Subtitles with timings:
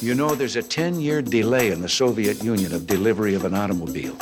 [0.00, 3.54] You know, there's a 10 year delay in the Soviet Union of delivery of an
[3.54, 4.16] automobile.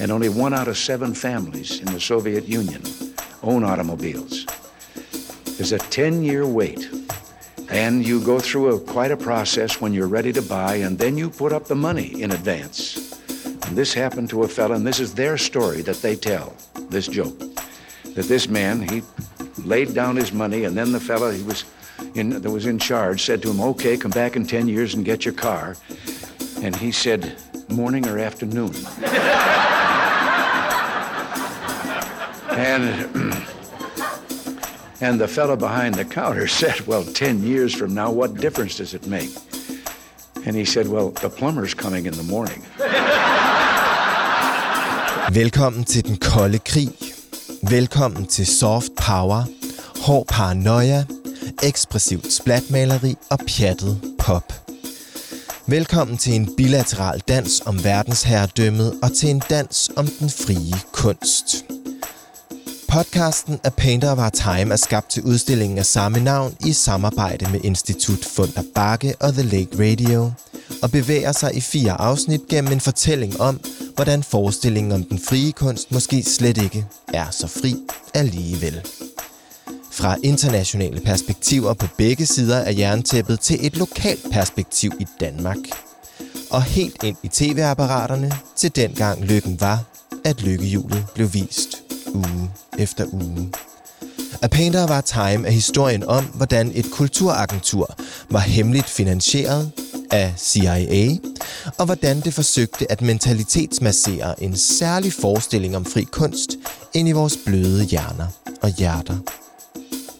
[0.00, 2.82] And only one out of seven families in the Soviet Union
[3.42, 4.46] own automobiles.
[5.56, 6.90] There's a 10 year wait.
[7.70, 11.16] And you go through a, quite a process when you're ready to buy, and then
[11.16, 13.20] you put up the money in advance.
[13.66, 16.56] And this happened to a fella, and this is their story that they tell,
[16.88, 17.38] this joke.
[18.14, 19.02] That this man, he
[19.64, 21.64] laid down his money, and then the fella he was
[22.14, 25.04] in, that was in charge said to him, Okay, come back in 10 years and
[25.04, 25.76] get your car.
[26.62, 27.36] And he said,
[27.68, 28.74] Morning or afternoon?
[32.50, 33.34] and
[35.02, 38.94] And the fellow behind the counter said, Well, 10 years from now, what difference does
[38.94, 39.30] it make?
[40.46, 42.62] And he said, Well, the plumber's coming in the morning.
[45.32, 46.92] Velkommen til den kolde krig.
[47.70, 49.44] Velkommen til soft power,
[50.06, 51.04] hård paranoia,
[51.62, 54.52] ekspressivt splatmaleri og pjattet pop.
[55.66, 61.64] Velkommen til en bilateral dans om verdensherredømmet og til en dans om den frie kunst.
[62.88, 67.50] Podcasten A Painter of Our Time er skabt til udstillingen af samme navn i samarbejde
[67.50, 70.32] med Institut Funder Bakke og The Lake Radio,
[70.82, 73.60] og bevæger sig i fire afsnit gennem en fortælling om,
[73.94, 77.76] hvordan forestillingen om den frie kunst måske slet ikke er så fri
[78.14, 78.82] alligevel.
[79.90, 85.56] Fra internationale perspektiver på begge sider af jerntæppet til et lokalt perspektiv i Danmark.
[86.50, 89.84] Og helt ind i tv-apparaterne til dengang lykken var,
[90.24, 91.82] at lykkehjulet blev vist
[92.14, 93.52] uge efter uge.
[94.42, 97.96] A Painter var Time er historien om, hvordan et kulturagentur
[98.30, 99.70] var hemmeligt finansieret
[100.10, 101.16] af CIA,
[101.78, 106.50] og hvordan det forsøgte at mentalitetsmassere en særlig forestilling om fri kunst
[106.94, 108.26] ind i vores bløde hjerner
[108.62, 109.18] og hjerter.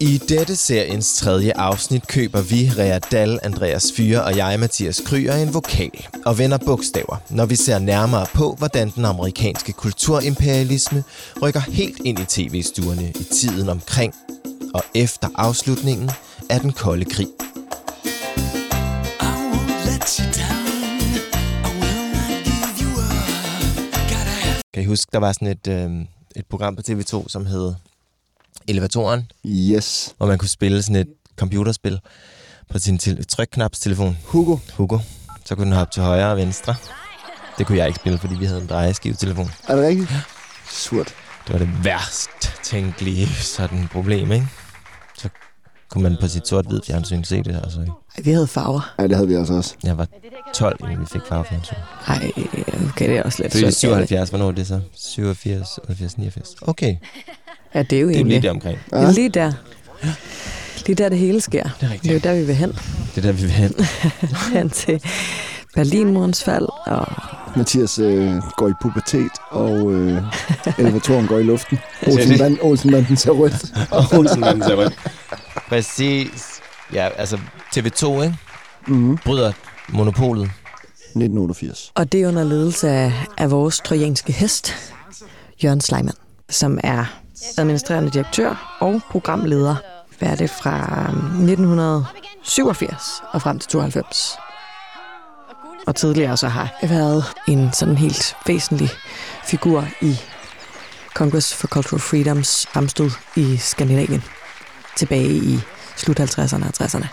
[0.02, 5.34] I dette seriens tredje afsnit køber vi, Rea Dahl, Andreas Fyre og jeg, Mathias Kryer,
[5.34, 11.04] en vokal og vender bogstaver, når vi ser nærmere på, hvordan den amerikanske kulturimperialisme
[11.42, 14.14] rykker helt ind i tv-stuerne i tiden omkring
[14.74, 16.10] og efter afslutningen
[16.50, 17.28] af den kolde krig.
[24.74, 25.90] Kan I huske, der var sådan et, øh,
[26.36, 27.74] et program på TV2, som hed
[28.70, 30.14] Elevatoren, Yes.
[30.16, 32.00] hvor man kunne spille sådan et computerspil
[32.70, 34.18] på sin til- trykknapstelefon.
[34.24, 34.56] Hugo.
[34.76, 34.98] Hugo.
[35.44, 36.74] Så kunne den hoppe til højre og venstre.
[37.58, 39.50] Det kunne jeg ikke spille, fordi vi havde en drejeskivetelefon.
[39.68, 40.10] Er det rigtigt?
[40.70, 41.14] Surt.
[41.46, 42.30] Det var det værst
[42.62, 44.46] tænkelige sådan problem, ikke?
[45.18, 45.28] Så
[45.90, 47.60] kunne man på sit sort-hvid fjernsyn se det.
[47.64, 47.80] Altså,
[48.16, 48.94] Ej, vi havde farver.
[48.98, 49.74] Ja, det havde vi altså også.
[49.84, 50.06] jeg var
[50.54, 51.74] 12, inden vi fik farvefjernsyn.
[52.06, 52.30] Ej,
[52.88, 53.72] okay, det er også lidt Født i synd.
[53.72, 54.80] 77, hvornår er det så?
[54.94, 56.54] 87, 88, 89.
[56.62, 56.96] Okay,
[57.74, 58.40] Ja, det er jo det er egentlig...
[58.40, 58.78] lige der omkring.
[58.92, 59.10] Ja.
[59.10, 59.52] Lige der.
[60.86, 61.62] Lige der det hele sker.
[61.62, 62.02] Det er rigtigt.
[62.02, 62.72] Det er jo der, vi vil hen.
[63.14, 63.74] Det er der, vi vil hen.
[64.54, 65.02] hen til
[65.74, 66.68] Berlinmurens fald.
[66.86, 67.06] Og
[67.56, 70.22] Mathias øh, går i pubertet, og øh,
[70.78, 71.78] elevatoren går i luften.
[72.06, 73.64] Olsenbanden, Olsenbanden ser rødt.
[73.90, 74.98] Og Olsenmanden ser rødt.
[75.68, 76.60] Præcis.
[76.92, 77.38] Ja, altså
[77.76, 78.36] TV2, ikke?
[78.86, 79.18] Mm-hmm.
[79.24, 79.52] Bryder
[79.88, 80.50] monopolet.
[81.10, 81.92] 1988.
[81.94, 84.74] Og det er under ledelse af, af vores trojanske hest,
[85.64, 86.14] Jørgen Sleiman,
[86.50, 87.19] som er
[87.58, 89.76] administrerende direktør og programleder.
[90.18, 94.38] Hvad er det fra øh, 1987 og frem til 92.
[95.86, 98.90] Og tidligere så har jeg været en sådan helt væsentlig
[99.44, 100.16] figur i
[101.14, 104.22] Congress for Cultural Freedoms fremstød i Skandinavien
[104.96, 105.60] tilbage i
[105.96, 107.06] slut 50'erne og 60'erne.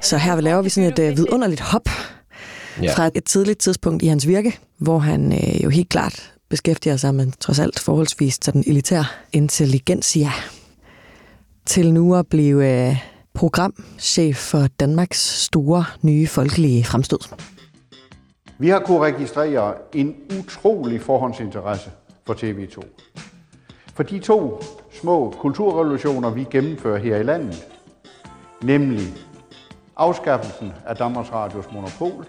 [0.00, 1.88] Så her laver vi sådan et øh, vidunderligt hop
[2.82, 2.94] Ja.
[2.94, 7.14] fra et tidligt tidspunkt i hans virke, hvor han øh, jo helt klart beskæftiger sig
[7.14, 10.30] med trods alt forholdsvis sådan elitær intelligentsia,
[11.66, 12.96] til nu at blive øh,
[13.34, 17.18] programchef for Danmarks store nye folkelige fremstød.
[18.58, 21.90] Vi har kunnet registrere en utrolig forhåndsinteresse
[22.26, 22.82] for TV2.
[23.94, 24.62] For de to
[25.00, 27.66] små kulturrevolutioner, vi gennemfører her i landet,
[28.62, 29.14] nemlig
[29.96, 32.26] afskaffelsen af Danmarks Radios monopol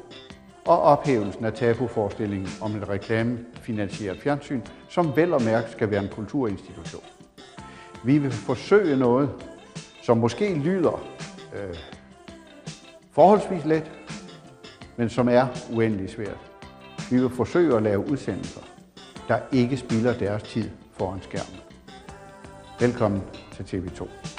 [0.65, 6.10] og ophævelsen af tabuforestillingen om et reklamefinansieret fjernsyn, som vel og mærke skal være en
[6.10, 7.04] kulturinstitution.
[8.04, 9.30] Vi vil forsøge noget,
[10.01, 11.07] som måske lyder
[11.56, 11.75] øh,
[13.12, 13.92] forholdsvis let,
[14.98, 16.38] men som er uendelig svært.
[17.12, 18.62] Vi vil forsøge at lave udsendelser,
[19.27, 21.60] der ikke spilder deres tid foran skærmen.
[22.80, 23.21] Velkommen
[23.56, 24.32] til TV2.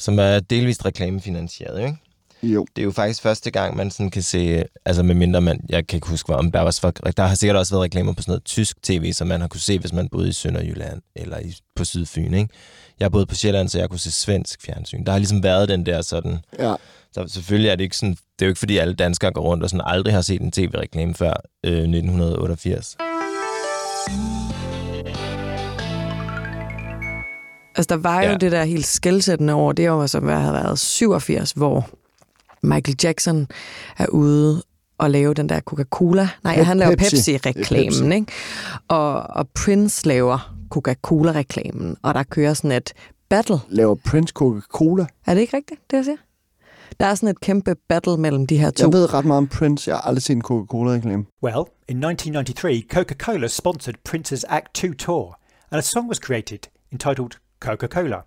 [0.00, 1.96] Som er delvist reklamefinansieret, ikke?
[2.42, 2.66] Jo.
[2.76, 5.86] Det er jo faktisk første gang, man sådan kan se, altså med mindre man, jeg
[5.86, 8.30] kan ikke huske, om der, var, for- der har sikkert også været reklamer på sådan
[8.32, 11.54] noget tysk tv, som man har kunne se, hvis man boede i Sønderjylland eller i,
[11.76, 12.48] på Sydfyn, ikke?
[13.00, 15.04] Jeg boet på Sjælland, så jeg kunne se svensk fjernsyn.
[15.04, 16.74] Der har ligesom været den der sådan, Ja.
[17.12, 19.62] så selvfølgelig er det ikke sådan, det er jo ikke fordi alle danskere går rundt
[19.64, 21.34] og sådan aldrig har set en tv-reklame før
[21.66, 22.96] øh, 1988.
[27.80, 28.36] Altså, der var jo Ja.
[28.36, 31.88] det der helt skældsættende år, det år, som havde været 87, hvor
[32.62, 33.46] Michael Jackson
[33.98, 34.62] er ude
[34.98, 36.28] og lave den der Coca-Cola.
[36.44, 37.16] Nej, Pep- han laver Pepsi.
[37.16, 38.14] Pepsi-reklamen, Pepsi.
[38.14, 38.26] ikke?
[38.88, 42.92] Og, og Prince laver Coca-Cola-reklamen, og der kører sådan et
[43.28, 43.58] battle.
[43.68, 45.06] Laver Prince Coca-Cola.
[45.26, 46.16] Er det ikke rigtigt, det jeg siger?
[47.00, 48.86] Der er sådan et kæmpe battle mellem de her to.
[48.86, 49.90] Jeg ved ret meget om Prince.
[49.90, 51.24] Jeg har aldrig set en Coca-Cola-reklame.
[51.42, 55.38] Well, in 1993, Coca Cola sponsored Prince's Act 2 tour,
[55.70, 56.58] and a song was created
[56.92, 57.30] entitled
[57.60, 58.24] Coca Cola.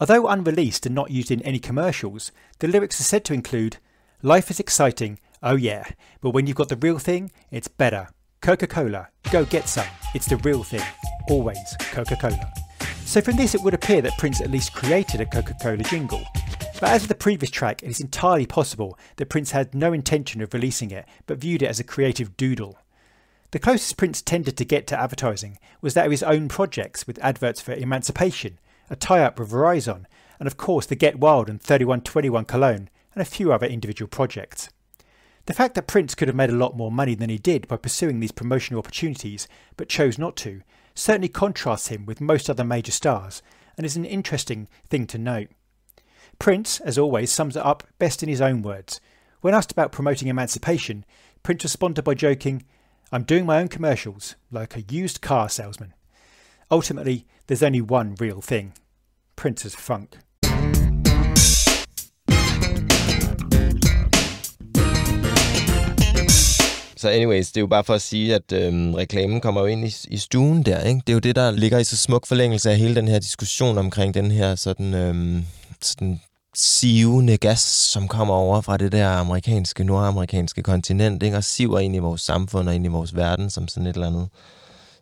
[0.00, 3.76] Although unreleased and not used in any commercials, the lyrics are said to include
[4.22, 5.84] Life is exciting, oh yeah,
[6.20, 8.08] but when you've got the real thing, it's better.
[8.40, 9.86] Coca Cola, go get some.
[10.14, 10.82] It's the real thing.
[11.28, 12.52] Always Coca Cola.
[13.04, 16.24] So from this, it would appear that Prince at least created a Coca Cola jingle.
[16.80, 20.40] But as with the previous track, it is entirely possible that Prince had no intention
[20.40, 22.78] of releasing it, but viewed it as a creative doodle.
[23.52, 27.22] The closest Prince tended to get to advertising was that of his own projects with
[27.22, 28.58] adverts for Emancipation,
[28.88, 30.06] a tie up with Verizon,
[30.40, 34.70] and of course the Get Wild and 3121 Cologne, and a few other individual projects.
[35.44, 37.76] The fact that Prince could have made a lot more money than he did by
[37.76, 39.46] pursuing these promotional opportunities,
[39.76, 40.62] but chose not to,
[40.94, 43.42] certainly contrasts him with most other major stars,
[43.76, 45.48] and is an interesting thing to note.
[46.38, 48.98] Prince, as always, sums it up best in his own words.
[49.42, 51.04] When asked about promoting emancipation,
[51.42, 52.64] Prince responded by joking,
[53.14, 55.92] I'm doing my own commercials, like a used car salesman.
[56.70, 58.72] Ultimately, there's only one real thing
[59.36, 60.18] Prince's funk.
[66.96, 69.84] Så anyways, det er jo bare for at sige, at øhm, reklamen kommer jo ind
[69.84, 71.00] i, i stuen der, ikke?
[71.06, 73.78] Det er jo det, der ligger i så smuk forlængelse af hele den her diskussion
[73.78, 75.44] omkring den her sådan, øhm,
[75.80, 76.20] sådan
[76.54, 81.36] sivende gas, som kommer over fra det der amerikanske, nordamerikanske kontinent, ikke?
[81.36, 84.06] Og siver ind i vores samfund og ind i vores verden som sådan et eller
[84.06, 84.28] andet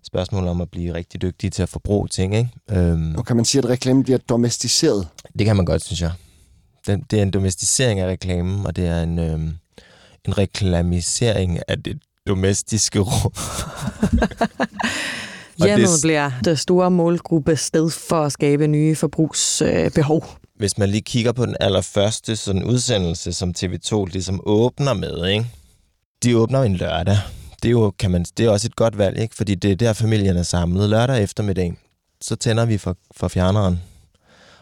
[0.06, 2.50] spørgsmål om at blive rigtig dygtige til at forbruge ting, ikke?
[2.70, 5.08] Øhm, Og kan man sige, at reklamen bliver domesticeret?
[5.38, 6.12] det kan man godt, synes jeg.
[6.86, 9.54] Det, det er en domesticering af reklamen, og det er en, øhm,
[10.24, 13.32] en reklamisering af det domestiske rum.
[15.64, 20.24] Hjemmet det- bliver det store målgruppe sted for at skabe nye forbrugsbehov.
[20.60, 25.46] Hvis man lige kigger på den allerførste sådan udsendelse, som TV2 ligesom åbner med, ikke?
[26.22, 27.16] De åbner en lørdag.
[27.62, 29.34] Det er jo, kan man, det er også et godt valg, ikke?
[29.34, 30.90] Fordi det er der, familien er samlet.
[30.90, 31.76] Lørdag eftermiddag,
[32.20, 33.80] så tænder vi for, for fjerneren.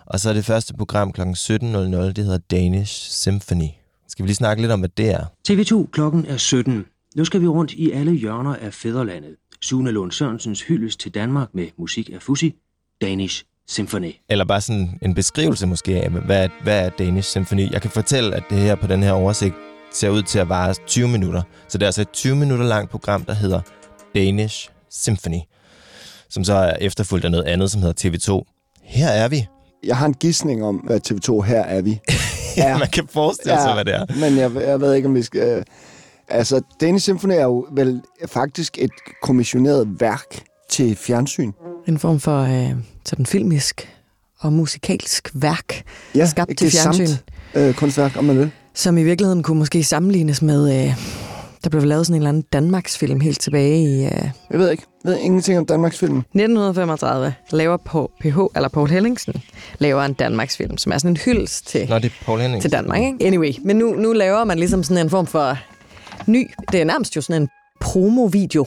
[0.07, 1.21] Og så er det første program kl.
[1.21, 3.69] 17.00, det hedder Danish Symphony.
[4.09, 5.25] Skal vi lige snakke lidt om, hvad det er?
[5.49, 6.85] TV2 klokken er 17.
[7.17, 9.37] Nu skal vi rundt i alle hjørner af fædrelandet.
[9.63, 12.55] Sune Lund Sørensens hyldest til Danmark med musik af Fussi,
[13.01, 14.13] Danish Symphony.
[14.29, 17.73] Eller bare sådan en beskrivelse måske af, hvad, er- hvad er Danish Symphony?
[17.73, 19.55] Jeg kan fortælle, at det her på den her oversigt
[19.93, 21.43] ser ud til at vare 20 minutter.
[21.69, 23.61] Så det er altså et 20 minutter langt program, der hedder
[24.15, 25.39] Danish Symphony,
[26.31, 28.53] som så er efterfulgt af noget andet, som hedder TV2.
[28.83, 29.47] Her er vi.
[29.85, 32.01] Jeg har en gissning om, hvad TV2 her er vi.
[32.57, 32.79] Ja.
[32.79, 34.07] Man kan forestille sig, hvad det er.
[34.21, 35.59] Men jeg, jeg ved ikke, om vi skal...
[35.59, 35.65] Øh,
[36.29, 38.91] altså, Danish Symphony er jo vel faktisk et
[39.23, 41.53] kommissioneret værk til fjernsyn.
[41.89, 42.71] En form for øh,
[43.09, 43.89] sådan filmisk
[44.41, 45.83] og musikalsk værk,
[46.15, 47.25] Ja, skabt til fjernsyn, gesamt,
[47.55, 48.51] øh, kunstværk, om man vil.
[48.75, 50.85] som i virkeligheden kunne måske sammenlignes med...
[50.87, 50.95] Øh,
[51.65, 54.11] der blev lavet sådan en eller anden Danmarksfilm helt tilbage i øh,
[54.51, 54.83] Jeg ved ikke.
[55.05, 56.19] Jeg ved ingenting om Danmarks film.
[56.19, 57.35] 1935.
[57.53, 59.35] Laver på PH, eller Paul Hellingsen,
[59.79, 62.63] laver en Danmarksfilm, som er sådan en hyldest til, Nå, det er Paul Henning.
[62.63, 63.01] til Danmark.
[63.03, 63.27] Ikke?
[63.27, 65.59] Anyway, men nu, nu laver man ligesom sådan en form for
[66.27, 66.51] ny...
[66.73, 67.49] Det er nærmest jo sådan en
[67.81, 68.67] promo-video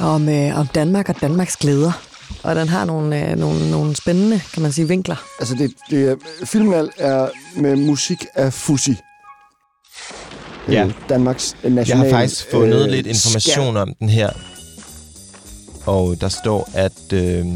[0.00, 2.02] om, øh, om Danmark og Danmarks glæder.
[2.42, 5.16] Og den har nogle, øh, nogle, nogle spændende, kan man sige, vinkler.
[5.40, 8.96] Altså, det, det er, filmen er- med musik af Fussi.
[10.68, 10.84] Ja.
[10.84, 11.86] Øh, Danmarks national...
[11.88, 14.30] Jeg har faktisk fundet øh, lidt information om den her.
[15.86, 17.46] Og der står, at øh,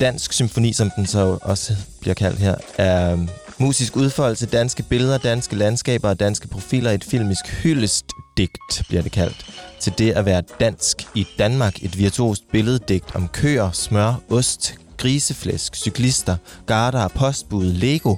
[0.00, 3.16] Dansk Symfoni, som den så også bliver kaldt her, er
[3.58, 9.46] musisk udfoldelse, danske billeder, danske landskaber og danske profiler et filmisk hyldestdigt, bliver det kaldt.
[9.80, 15.76] Til det at være dansk i Danmark, et virtuost billeddigt om køer, smør, ost, griseflæsk,
[15.76, 18.16] cyklister, garder, postbud, Lego,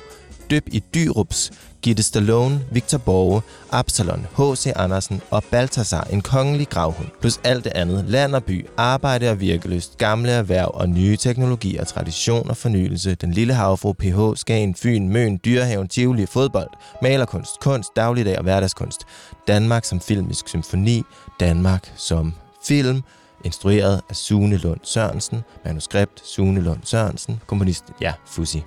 [0.50, 1.50] Dyb i Dyrups,
[1.86, 4.72] Gitte Stallone, Victor Borge, Absalon, H.C.
[4.76, 9.40] Andersen og Balthasar, en kongelig gravhund, plus alt det andet, land og by, arbejde og
[9.40, 15.08] virkeløst, gamle erhverv og nye teknologier, tradition og fornyelse, den lille havfru, PH, Skagen, Fyn,
[15.08, 16.68] Møn, Dyrehaven, Tivoli, fodbold,
[17.02, 19.00] malerkunst, kunst, dagligdag og hverdagskunst,
[19.48, 21.02] Danmark som filmisk symfoni,
[21.40, 23.02] Danmark som film,
[23.44, 28.64] instrueret af Sune Lund Sørensen, manuskript Sune Lund Sørensen, komponist, ja, Fussi.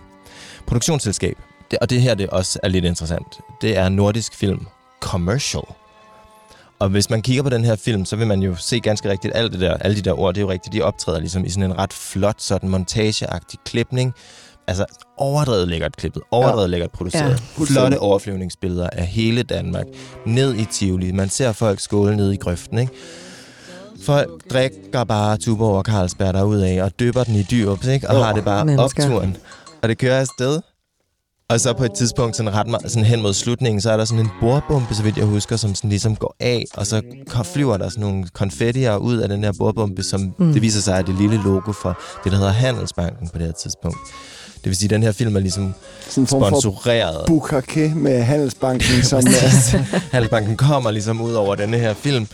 [0.68, 1.38] Produktionsselskab,
[1.72, 4.68] det, og det her det også er lidt interessant, det er Nordisk Film
[5.00, 5.64] Commercial.
[6.80, 9.36] Og hvis man kigger på den her film, så vil man jo se ganske rigtigt,
[9.36, 11.50] alt det der, alle de der ord, det er jo rigtigt, de optræder ligesom i
[11.50, 14.14] sådan en ret flot, sådan montageagtig klipning.
[14.68, 14.86] Altså
[15.18, 16.72] overdrevet lækkert klippet, overdrevet ja.
[16.72, 17.44] lækkert produceret.
[17.60, 17.66] Ja.
[17.66, 19.86] Flotte overflyvningsbilleder af hele Danmark,
[20.26, 21.12] ned i Tivoli.
[21.12, 22.94] Man ser folk skåle ned i grøften, ikke?
[24.06, 28.10] Folk drikker bare Tuborg og Carlsberg derudad og dypper den i dyrups, ikke?
[28.10, 29.04] Og har det bare mennesker.
[29.04, 29.38] opturen.
[29.82, 30.60] Og det kører afsted.
[31.50, 34.06] Og så på et tidspunkt, sådan ret meget, sådan hen mod slutningen, så er der
[34.06, 37.02] sådan en bordbombe, så vidt jeg husker, som sådan ligesom går af, og så
[37.44, 40.54] flyver der sådan nogle konfettier ud af den her bordbombe, som mm.
[40.54, 43.54] det viser sig er det lille logo for det, der hedder Handelsbanken på det her
[43.54, 43.98] tidspunkt.
[44.56, 45.74] Det vil sige, at den her film er ligesom
[46.10, 47.26] sådan sponsoreret.
[47.28, 49.24] Bukake med Handelsbanken, som...
[50.12, 52.28] Handelsbanken kommer ligesom ud over denne her film,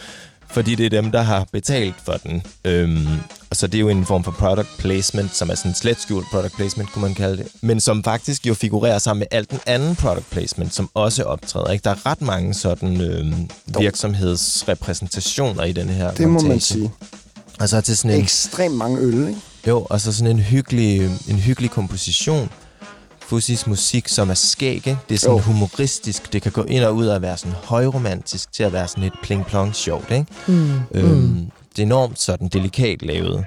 [0.49, 2.43] fordi det er dem, der har betalt for den.
[2.65, 3.07] Øhm,
[3.49, 6.01] og så det er jo en form for product placement, som er sådan en slet
[6.01, 7.47] skjult product placement, kunne man kalde det.
[7.61, 11.71] Men som faktisk jo figurerer sammen med alt den anden product placement, som også optræder.
[11.71, 11.83] Ikke?
[11.83, 13.49] Der er ret mange sådan øhm,
[13.79, 16.43] virksomhedsrepræsentationer i den her Det montage.
[16.43, 16.91] må man sige.
[17.59, 18.23] Og så til sådan en...
[18.23, 19.39] Ekstremt mange øl, ikke?
[19.67, 22.49] Jo, og så sådan en hyggelig, en hyggelig komposition
[23.25, 24.97] Fussis musik, som er skægge.
[25.09, 25.41] Det er sådan oh.
[25.41, 26.33] humoristisk.
[26.33, 29.13] Det kan gå ind og ud og være sådan højromantisk til at være sådan et
[29.23, 30.25] pling-plong sjovt, ikke?
[30.47, 30.79] Mm.
[30.91, 31.51] Øhm, mm.
[31.75, 33.45] Det er enormt sådan delikat lavet.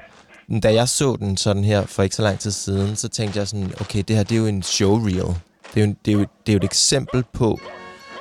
[0.63, 3.49] Da jeg så den sådan her for ikke så lang tid siden, så tænkte jeg
[3.49, 5.35] sådan, okay, det her det er jo en showreel.
[5.75, 7.59] Det er jo, det er jo, det er jo et eksempel på,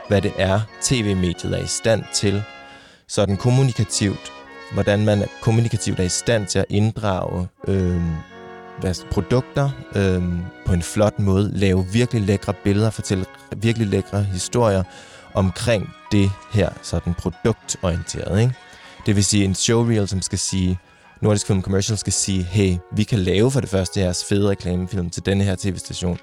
[0.08, 2.44] hvad det er, tv-mediet er i stand til.
[3.08, 4.32] Sådan kommunikativt.
[4.74, 8.02] Hvordan man kommunikativt er i stand til at inddrage øh,
[8.80, 10.24] hvad, produkter øh,
[10.66, 13.26] på en flot måde, lave virkelig lækre billeder, fortælle
[13.58, 14.84] virkelig lækre historier
[15.34, 18.42] omkring det her sådan produktorienteret.
[18.42, 18.54] Ikke?
[19.06, 20.80] Det vil sige en showreel, som skal sige,
[21.22, 25.10] Nordisk Film Commercial skal sige, hey, vi kan lave for det første jeres fede reklamefilm
[25.10, 26.18] til denne her tv-station,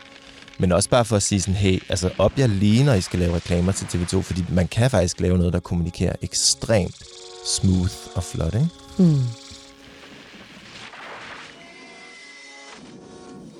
[0.58, 3.18] men også bare for at sige sådan, hey, altså op jer lige, når I skal
[3.18, 7.02] lave reklamer til TV2, fordi man kan faktisk lave noget, der kommunikerer ekstremt
[7.46, 8.68] smooth og flot, ikke?
[8.98, 9.43] Mm.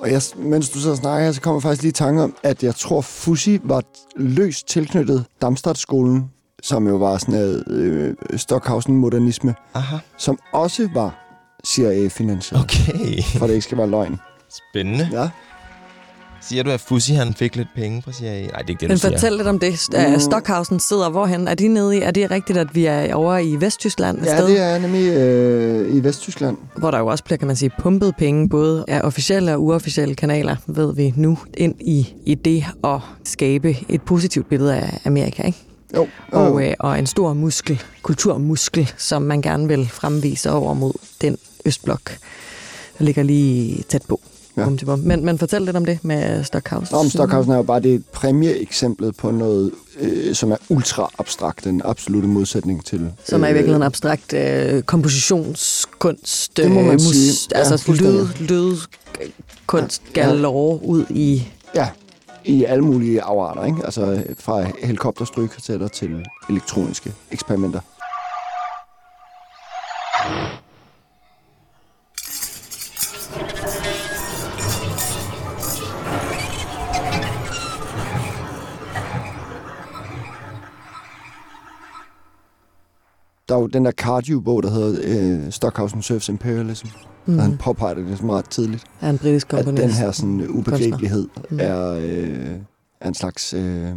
[0.05, 2.63] Og jeg, mens du så snakker, så kommer jeg faktisk lige i tanke om, at
[2.63, 3.83] jeg tror, Fussi var
[4.17, 6.31] løst tilknyttet Damstadskolen,
[6.63, 9.97] som jo var sådan noget øh, Stockhausen-modernisme, Aha.
[10.19, 12.65] som også var CIA-finansieret.
[12.65, 13.23] Okay.
[13.39, 14.21] For det ikke skal være løgn.
[14.71, 15.09] Spændende.
[15.13, 15.29] Ja.
[16.49, 18.31] Siger du, at Fussi han fik lidt penge fra CIA?
[18.31, 19.11] Nej, det er ikke det, Men du siger.
[19.13, 19.89] fortæl lidt om det.
[19.93, 20.21] Mm.
[20.21, 21.49] Stockhausen sidder hvorhen?
[21.49, 22.01] Er de nede i?
[22.01, 24.25] Er det rigtigt, at vi er over i Vesttyskland?
[24.25, 24.49] Ja, sted?
[24.49, 26.57] det er nemlig øh, i Vesttyskland.
[26.77, 30.15] Hvor der jo også bliver, kan man sige, pumpet penge, både af officielle og uofficielle
[30.15, 35.43] kanaler, ved vi nu, ind i, i det at skabe et positivt billede af Amerika,
[35.43, 35.59] ikke?
[35.97, 36.07] Jo.
[36.33, 41.37] Og, øh, og en stor muskel, kulturmuskel, som man gerne vil fremvise over mod den
[41.65, 42.11] østblok,
[42.99, 44.21] der ligger lige tæt på.
[44.57, 44.65] Ja.
[44.65, 44.99] Bum bum.
[44.99, 46.97] Men, men fortæl lidt om det med Stockhausen.
[46.97, 49.71] Om Stockhausen er jo bare det præmieeksemplet på noget,
[50.01, 53.11] øh, som er ultra abstrakt, en absolut modsætning til...
[53.25, 56.57] Som er i virkeligheden øh, abstrakt øh, kompositionskunst.
[56.57, 57.31] Det må man øh, sige.
[57.31, 58.77] Mus, ja, altså lyd, lyd,
[59.67, 60.23] kunst, ja.
[60.23, 61.49] galore ud i...
[61.75, 61.89] Ja,
[62.45, 63.79] i alle mulige afarter, ikke?
[63.85, 67.81] Altså fra helikopterstrygekvartetter til elektroniske eksperimenter.
[83.49, 86.87] Der er jo den der cardio-bog, der hedder øh, Stockhausen Surfs Imperialism.
[87.27, 87.39] Mm.
[87.39, 88.85] Og han påpeger det ligesom ret tidligt.
[89.01, 89.83] Er en britisk komponist.
[89.83, 91.59] At den her sådan, ubegribelighed mm.
[91.61, 92.57] er, øh,
[93.01, 93.91] er en slags øh,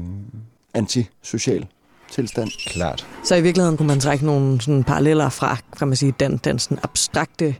[0.73, 1.65] antisocial
[2.11, 2.49] tilstand.
[2.67, 3.07] Klart.
[3.23, 6.59] Så i virkeligheden kunne man trække nogle sådan paralleller fra, kan man sige, den, den
[6.59, 7.55] sådan abstrakte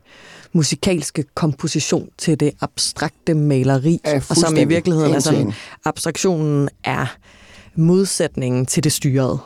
[0.54, 5.54] musikalske komposition til det abstrakte maleri, og som i virkeligheden er sådan,
[5.86, 7.16] abstraktionen er
[7.76, 9.40] modsætningen til det styrede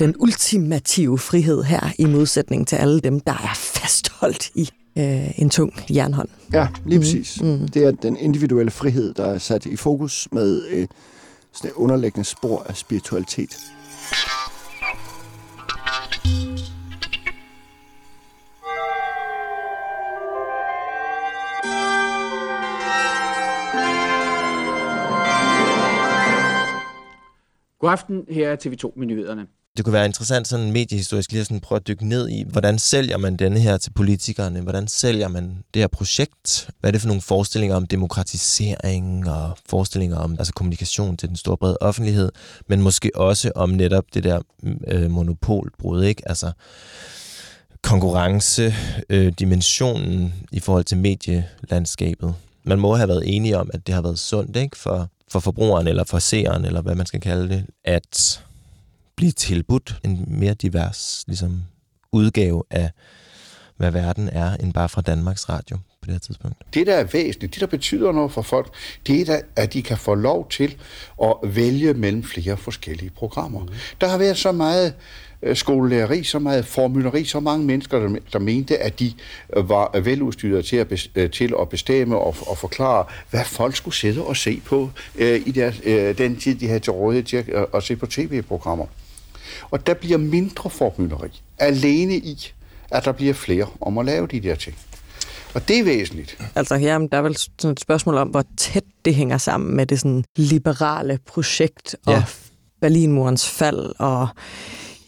[0.00, 5.50] den ultimative frihed her, i modsætning til alle dem, der er fastholdt i øh, en
[5.50, 6.28] tung jernhånd.
[6.52, 7.02] Ja, lige mm.
[7.02, 7.42] præcis.
[7.42, 7.68] Mm.
[7.68, 10.88] Det er den individuelle frihed, der er sat i fokus med øh,
[11.52, 13.56] sådan et underliggende spor af spiritualitet.
[27.78, 29.46] God aften, her er TV2 med nyhederne.
[29.80, 32.78] Det kunne være interessant sådan mediehistorisk lige at sådan prøve at dykke ned i, hvordan
[32.78, 34.60] sælger man denne her til politikerne?
[34.60, 36.70] Hvordan sælger man det her projekt?
[36.80, 41.36] Hvad er det for nogle forestillinger om demokratisering og forestillinger om altså kommunikation til den
[41.36, 42.32] store brede offentlighed,
[42.66, 44.40] men måske også om netop det der
[44.86, 46.22] øh, monopolbrud, ikke?
[46.28, 46.52] Altså
[47.82, 48.74] konkurrence,
[49.10, 52.34] øh, dimensionen i forhold til medielandskabet.
[52.64, 54.76] Man må have været enige om, at det har været sundt ikke?
[54.76, 58.40] For, for forbrugeren eller for seeren, eller hvad man skal kalde det, at
[59.20, 61.62] blive tilbudt en mere divers ligesom,
[62.12, 62.90] udgave af,
[63.76, 66.56] hvad verden er, end bare fra Danmarks Radio på det her tidspunkt.
[66.74, 68.74] Det, der er væsentligt, det, der betyder noget for folk,
[69.06, 70.76] det er, at de kan få lov til
[71.22, 73.60] at vælge mellem flere forskellige programmer.
[73.60, 73.68] Mm.
[74.00, 74.94] Der har været så meget
[75.42, 79.12] øh, skolelæreri, så meget formulleri, så mange mennesker, der, der mente, at de
[79.56, 83.94] øh, var veludstyret til at, øh, til at bestemme og, og forklare, hvad folk skulle
[83.94, 87.36] sidde og se på øh, i deres, øh, den tid, de havde til rådighed til
[87.36, 88.86] at, at se på tv-programmer.
[89.70, 92.52] Og der bliver mindre formynderi alene i,
[92.90, 94.76] at der bliver flere om at lave de der ting.
[95.54, 96.38] Og det er væsentligt.
[96.54, 99.86] Altså her der er vel sådan et spørgsmål om, hvor tæt det hænger sammen med
[99.86, 102.24] det sådan liberale projekt og ja.
[102.80, 104.28] Berlinmurens fald og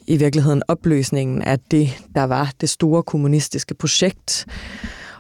[0.07, 4.47] i virkeligheden opløsningen af det, der var det store kommunistiske projekt,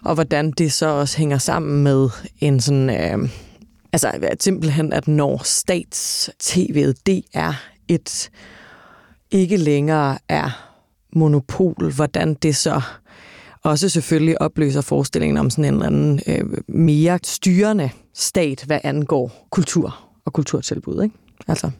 [0.04, 2.90] og hvordan det så også hænger sammen med en sådan...
[2.90, 3.28] Øh,
[3.92, 7.54] altså simpelthen, at når stats-tv'et, det er
[7.88, 8.30] et
[9.32, 10.68] ikke længere er
[11.12, 12.80] monopol, hvordan det så
[13.62, 19.46] også selvfølgelig opløser forestillingen om sådan en eller anden øh, mere styrende stat, hvad angår
[19.50, 21.02] kultur og kulturtilbud.
[21.02, 21.16] Ikke?
[21.48, 21.70] Altså,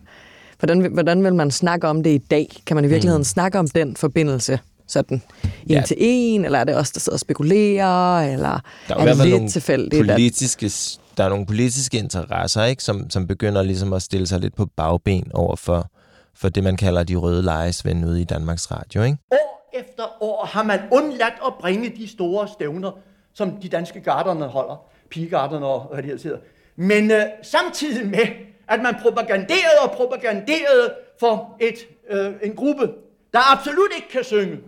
[0.59, 2.49] hvordan, hvordan vil man snakke om det i dag?
[2.67, 3.25] Kan man i virkeligheden mm.
[3.25, 5.23] snakke om den forbindelse sådan
[5.67, 5.83] en ja.
[5.87, 9.27] til en, eller er det også der sidder og spekulerer, eller der er, er det
[9.27, 10.07] lidt tilfældigt?
[10.07, 10.71] Politiske,
[11.17, 14.67] der er nogle politiske interesser, ikke, som, som begynder ligesom at stille sig lidt på
[14.77, 15.91] bagben over for
[16.35, 19.19] for det, man kalder de røde lejesvende ude i Danmarks Radio, ikke?
[19.31, 22.93] År efter år har man undladt at bringe de store stævner,
[23.35, 26.39] som de danske garderne holder, pigegarderne og hvad det hedder.
[26.77, 28.27] Men øh, samtidig med,
[28.69, 31.75] at man propaganderede og propaganderede for et,
[32.11, 32.93] øh, en gruppe,
[33.33, 34.59] der absolut ikke kan synge,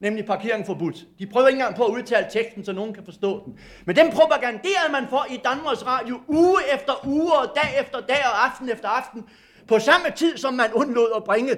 [0.00, 0.96] nemlig parkering forbudt.
[1.18, 3.58] De prøver ikke engang på at udtale teksten, så nogen kan forstå den.
[3.84, 8.22] Men den propaganderede man for i Danmarks Radio uge efter uge og dag efter dag
[8.24, 9.24] og aften efter aften,
[9.68, 11.56] på samme tid, som man undlod at bringe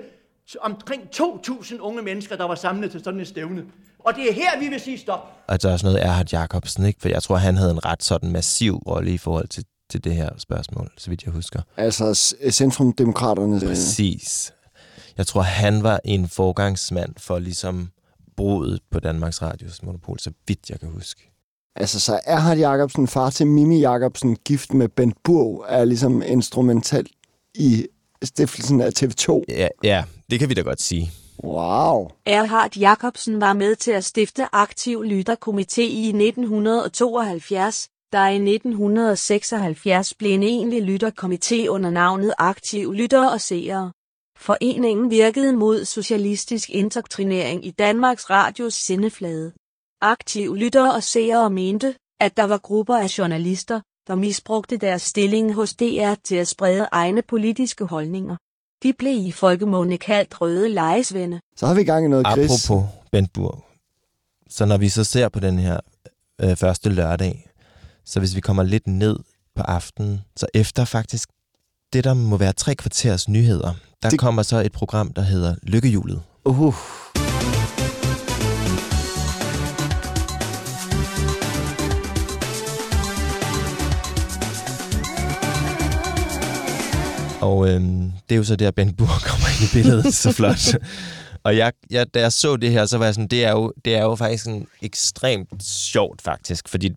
[0.60, 3.64] omkring 2.000 unge mennesker, der var samlet til sådan et stævne.
[3.98, 5.32] Og det er her, vi vil sige stop.
[5.48, 7.00] Og der er også noget Erhard Jacobsen, ikke?
[7.00, 10.14] For jeg tror, han havde en ret sådan massiv rolle i forhold til, til det
[10.14, 11.62] her spørgsmål, så vidt jeg husker.
[11.76, 13.60] Altså Centrumdemokraterne.
[13.60, 14.52] Præcis.
[15.18, 17.90] Jeg tror, han var en forgangsmand for ligesom
[18.36, 21.30] brudet på Danmarks Radios monopol, så vidt jeg kan huske.
[21.76, 27.06] Altså, så Erhard Jacobsen, far til Mimi Jacobsen, gift med Bent Burg, er ligesom instrumental
[27.54, 27.86] i
[28.24, 29.44] stiftelsen af TV2.
[29.48, 31.12] Ja, ja, det kan vi da godt sige.
[31.44, 32.10] Wow.
[32.26, 40.32] Erhard Jacobsen var med til at stifte Aktiv Lytterkomité i 1972, der i 1976 blev
[40.32, 43.92] en egentlig lytterkomité under navnet Aktiv Lytter og Seere.
[44.36, 49.52] Foreningen virkede mod socialistisk indoktrinering i Danmarks Radios sendeflade.
[50.02, 55.54] Aktiv lytter og seere mente, at der var grupper af journalister, der misbrugte deres stilling
[55.54, 58.36] hos DR til at sprede egne politiske holdninger.
[58.82, 61.40] De blev i folkemåne kaldt røde lejesvende.
[61.56, 62.68] Så har vi i gang i noget, Chris.
[62.68, 63.64] Apropos Bentburg.
[64.48, 65.80] Så når vi så ser på den her
[66.40, 67.46] øh, første lørdag,
[68.04, 69.16] så hvis vi kommer lidt ned
[69.56, 71.28] på aftenen, så efter faktisk
[71.92, 74.18] det, der må være tre kvarters nyheder, der det...
[74.18, 76.22] kommer så et program, der hedder Lykkehjulet.
[76.44, 76.74] Uh.
[87.40, 90.74] Og øhm, det er jo så der, Ben Burr kommer ind i billedet, så flot.
[91.42, 93.72] Og jeg, jeg, da jeg så det her, så var jeg sådan, det er jo,
[93.84, 96.90] det er jo faktisk en ekstremt sjovt faktisk, fordi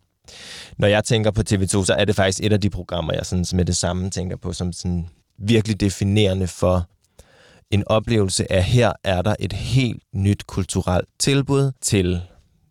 [0.78, 3.46] når jeg tænker på TV2, så er det faktisk et af de programmer, jeg sådan
[3.54, 6.88] med det samme tænker på, som sådan virkelig definerende for
[7.72, 12.22] en oplevelse af, her er der et helt nyt kulturelt tilbud til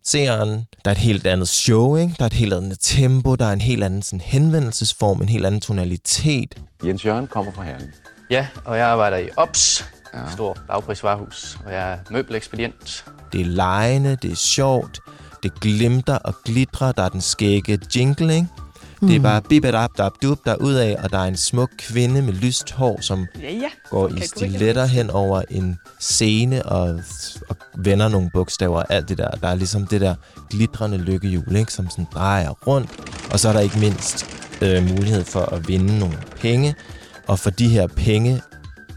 [0.05, 0.49] seeren.
[0.85, 2.15] Der er et helt andet show, ikke?
[2.17, 5.45] Der er et helt andet tempo, der er en helt anden sådan, henvendelsesform, en helt
[5.45, 6.61] anden tonalitet.
[6.85, 7.91] Jens Jørgen kommer fra Herning.
[8.29, 10.31] Ja, og jeg arbejder i OPS, ja.
[10.31, 13.05] stor lavprisvarehus, og jeg er møbelekspedient.
[13.33, 14.99] Det er lejende, det er sjovt,
[15.43, 18.47] det glimter og glitrer, der er den skægge jingle, ikke?
[19.03, 19.07] Mm.
[19.07, 21.69] Det er bare bibet up, dab dub der ud af, og der er en smuk
[21.77, 23.69] kvinde med lyst hår, som ja, ja.
[23.89, 26.99] går i stiletter hen over en scene og,
[27.49, 29.29] og vender nogle bogstaver og alt det der.
[29.29, 30.15] Der er ligesom det der
[30.49, 32.89] glitrende lykkehjul, ikke, som sådan drejer rundt.
[33.31, 34.25] Og så er der ikke mindst
[34.61, 36.75] øh, mulighed for at vinde nogle penge.
[37.27, 38.41] Og for de her penge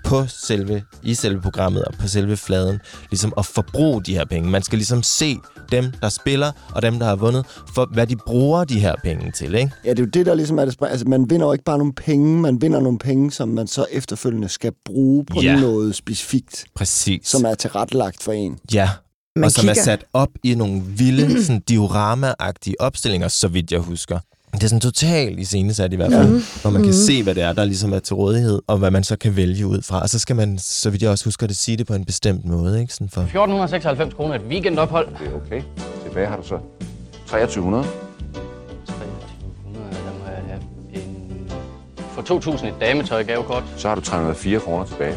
[0.07, 2.79] på selve, i selve programmet og på selve fladen,
[3.11, 4.51] ligesom at forbruge de her penge.
[4.51, 5.37] Man skal ligesom se
[5.73, 9.31] dem, der spiller, og dem, der har vundet, for hvad de bruger de her penge
[9.33, 9.71] til, ikke?
[9.85, 11.65] Ja, det er jo det, der ligesom er det spring- Altså, man vinder jo ikke
[11.65, 15.61] bare nogle penge, man vinder nogle penge, som man så efterfølgende skal bruge på Ja.
[15.61, 17.29] noget specifikt, Præcis.
[17.29, 18.59] som er tilrettelagt for en.
[18.73, 18.91] Ja,
[19.37, 23.73] Man og som kigger- er sat op i nogle vilde sådan diorama-agtige opstillinger, så vidt
[23.73, 24.19] jeg husker.
[24.57, 26.41] Det er sådan totalt iscenesat i hvert fald, ja.
[26.63, 27.01] hvor man kan Mhm.
[27.07, 29.67] se, hvad det er, der ligesom er til rådighed, og hvad man så kan vælge
[29.67, 30.01] ud fra.
[30.03, 32.45] Og så skal man, så vidt jeg også husker det, sige det på en bestemt
[32.45, 32.93] måde, ikke?
[32.95, 33.21] Sådan for...
[33.21, 35.09] 1496 kroner et weekendophold.
[35.21, 35.63] Det er okay.
[36.05, 36.59] Tilbage har du så
[37.27, 37.85] 2300.
[38.87, 40.61] 2300, der må jeg have
[40.95, 41.51] en...
[42.15, 43.65] For 2000 et dametøj gavekort.
[43.77, 45.15] Så har du 304 kroner tilbage.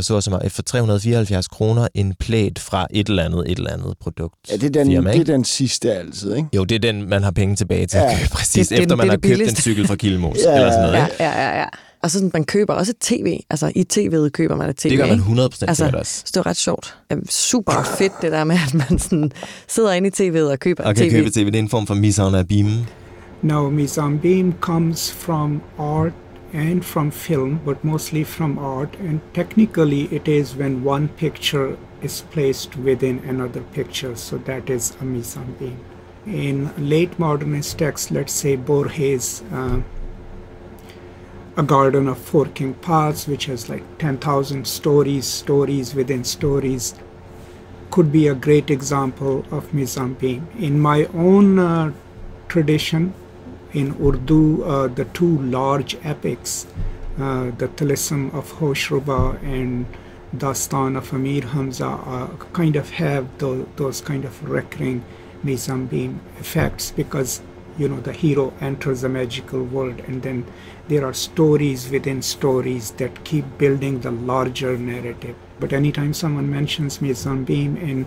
[0.00, 3.94] For så som for 374 kroner en plæt fra et eller andet, et eller andet
[4.00, 4.34] produkt.
[4.50, 6.48] Ja, det er den, firma, det er den sidste altid, ikke?
[6.56, 7.96] Jo, det er den, man har penge tilbage til.
[7.98, 8.04] Ja.
[8.04, 8.18] Ja.
[8.32, 9.62] Præcis, Det- det er efter man det har det købt en billigste.
[9.62, 10.94] cykel fra Kilmos, Ja, eller sådan noget.
[10.98, 11.16] Ja, ikke?
[11.24, 11.64] ja, ja, ja.
[12.02, 13.40] Og så sådan, man køber også et tv.
[13.50, 14.88] Altså, i tv'et køber man et tv.
[14.88, 15.42] Det gør man ikke?
[15.42, 16.16] 100% altså, sikkert også.
[16.26, 16.96] Så det er ret sjovt.
[17.12, 19.32] Øhm, Super fedt, det der med, at man sådan
[19.68, 21.10] sidder inde i tv'et og køber Og et kan tv.
[21.10, 22.70] købe tv, det er en form for mise en abîme.
[23.42, 26.12] Now, mise en beam comes from art
[26.52, 28.94] and from film, but mostly from art.
[28.96, 34.96] And technically, it is when one picture is placed within another picture, so that is
[35.00, 35.78] a mise en beam.
[36.26, 39.80] In late modernist texts, let's say Borges, uh,
[41.56, 46.94] A Garden of Four King Paths, which has like 10,000 stories, stories within stories,
[47.90, 50.46] could be a great example of mise en beam.
[50.58, 51.92] In my own uh,
[52.48, 53.14] tradition,
[53.72, 56.66] in Urdu, uh, the two large epics,
[57.18, 59.86] uh, the Talism of Hoshruba and
[60.36, 65.04] Dastan of Amir Hamza, uh, kind of have tho- those kind of recurring
[65.42, 67.40] beam effects because
[67.78, 70.44] you know the hero enters a magical world and then
[70.88, 75.36] there are stories within stories that keep building the larger narrative.
[75.58, 78.06] But anytime someone mentions mise beam in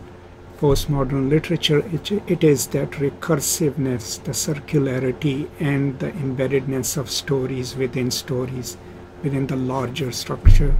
[0.59, 8.11] postmodern literature, it, it is that recursiveness, the circularity, and the embeddedness of stories within
[8.11, 8.77] stories,
[9.23, 10.73] within the larger structure.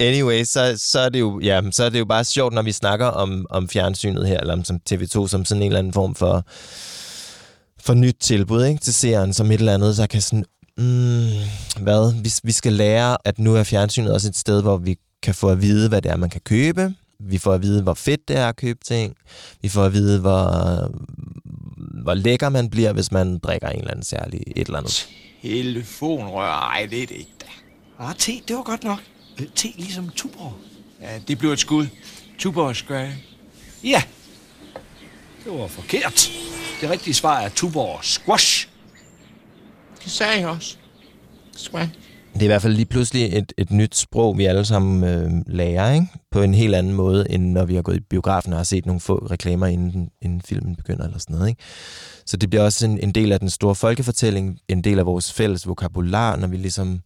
[0.00, 2.72] Anyway, så, så, er det jo, ja, så er det jo bare sjovt, når vi
[2.72, 6.14] snakker om, om fjernsynet her, eller om som TV2 som sådan en eller anden form
[6.14, 6.44] for,
[7.80, 10.44] for nyt tilbud ikke, til seeren, som et eller andet, der kan sådan,
[10.78, 14.96] mm, hvad, vi, vi skal lære, at nu er fjernsynet også et sted, hvor vi
[15.22, 16.94] kan få at vide, hvad det er, man kan købe.
[17.20, 19.16] Vi får at vide, hvor fedt det er at købe ting.
[19.62, 20.50] Vi får at vide, hvor,
[22.02, 25.08] hvor lækker man bliver, hvis man drikker en eller anden særlig et eller andet.
[25.42, 27.46] Telefonrør, ej, det er det ikke da.
[27.98, 28.98] Ah, te, det var godt nok.
[29.40, 30.54] Øh, Te ligesom Tuborg.
[31.00, 31.86] Ja, det blev et skud.
[32.38, 33.12] Tuborg Square.
[33.84, 34.02] Ja,
[35.44, 36.30] det var forkert.
[36.80, 38.68] Det rigtige svar er Tuborg Squash.
[40.04, 40.76] Det sagde jeg også.
[41.56, 41.90] Squash.
[42.34, 45.30] Det er i hvert fald lige pludselig et, et nyt sprog, vi alle sammen øh,
[45.46, 46.06] lærer, ikke?
[46.30, 48.86] På en helt anden måde, end når vi har gået i biografen og har set
[48.86, 51.62] nogle få reklamer, inden, inden filmen begynder, eller sådan noget, ikke?
[52.26, 55.32] Så det bliver også en, en del af den store folkefortælling, en del af vores
[55.32, 57.00] fælles vokabular, når vi ligesom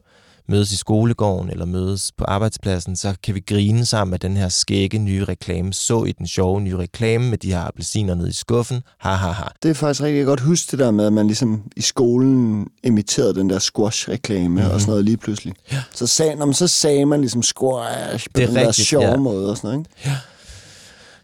[0.48, 4.48] mødes i skolegården eller mødes på arbejdspladsen, så kan vi grine sammen af den her
[4.48, 5.72] skægge nye reklame.
[5.72, 8.82] Så i den sjove nye reklame med de her appelsiner nede i skuffen.
[8.98, 9.44] Ha, ha, ha.
[9.62, 13.34] Det er faktisk rigtig godt huske det der med, at man ligesom i skolen imiterede
[13.34, 14.70] den der squash-reklame mm-hmm.
[14.70, 15.54] og sådan noget lige pludselig.
[15.72, 15.82] Ja.
[15.94, 18.88] Så, sagde, når man, så sagde man ligesom squash på Det er den der rigtigt,
[18.88, 19.16] sjove ja.
[19.16, 20.18] måde og sådan noget, ikke?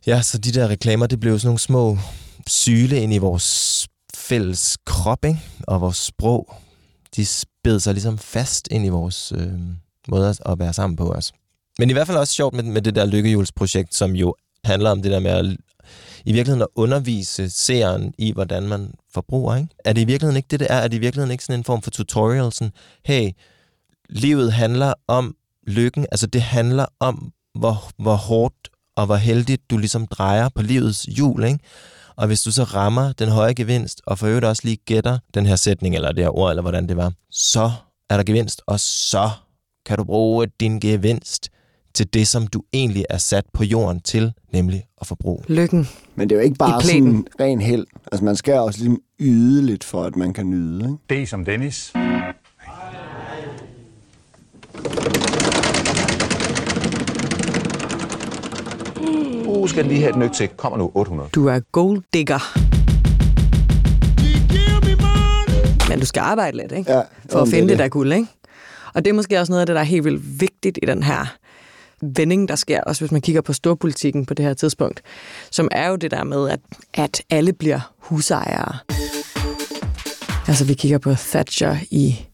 [0.07, 1.99] Ja, så de der reklamer, det blev sådan nogle små
[2.47, 5.41] syle ind i vores fælles krop, ikke?
[5.69, 6.55] og vores sprog.
[7.16, 9.53] De sped sig ligesom fast ind i vores øh,
[10.09, 11.33] måde at- være sammen på os.
[11.79, 15.03] Men i hvert fald også sjovt med, med det der lykkehjulsprojekt, som jo handler om
[15.03, 15.57] det der med at
[16.25, 19.57] i virkeligheden at undervise seeren i, hvordan man forbruger.
[19.57, 19.68] Ikke?
[19.85, 20.75] Er det i virkeligheden ikke det, det er?
[20.77, 22.53] Er det i virkeligheden ikke sådan en form for tutorial?
[22.53, 22.73] Sådan,
[23.05, 23.31] hey,
[24.11, 26.07] livet handler om lykken.
[26.12, 31.03] Altså det handler om, hvor, hvor hårdt og hvor heldigt du ligesom drejer på livets
[31.03, 31.59] hjul, ikke?
[32.21, 35.47] Og hvis du så rammer den høje gevinst, og for øvrigt også lige gætter den
[35.47, 37.71] her sætning, eller det her ord, eller hvordan det var, så
[38.11, 39.31] er der gevinst, og så
[39.87, 41.51] kan du bruge din gevinst
[41.95, 45.45] til det, som du egentlig er sat på jorden til, nemlig at forbruge.
[45.49, 45.89] Lykken.
[46.15, 47.87] Men det er jo ikke bare sådan ren held.
[48.13, 51.25] Altså man skal også ligesom yde lidt for, at man kan nyde, ikke?
[51.25, 51.93] D som Dennis.
[59.51, 60.49] Uh, skal lige have et nyk til.
[60.49, 61.31] Kommer nu 800.
[61.35, 62.59] Du er gold digger.
[65.89, 66.93] Men du skal arbejde lidt, ikke?
[66.93, 67.79] Ja, For at finde det, det.
[67.79, 68.27] der guld, ikke?
[68.95, 71.03] Og det er måske også noget af det, der er helt vildt vigtigt i den
[71.03, 71.37] her
[72.03, 75.03] vending, der sker, også hvis man kigger på storpolitikken på det her tidspunkt,
[75.51, 76.61] som er jo det der med, at,
[76.95, 78.79] at alle bliver husejere.
[80.49, 82.27] Altså, vi kigger på Thatcher i,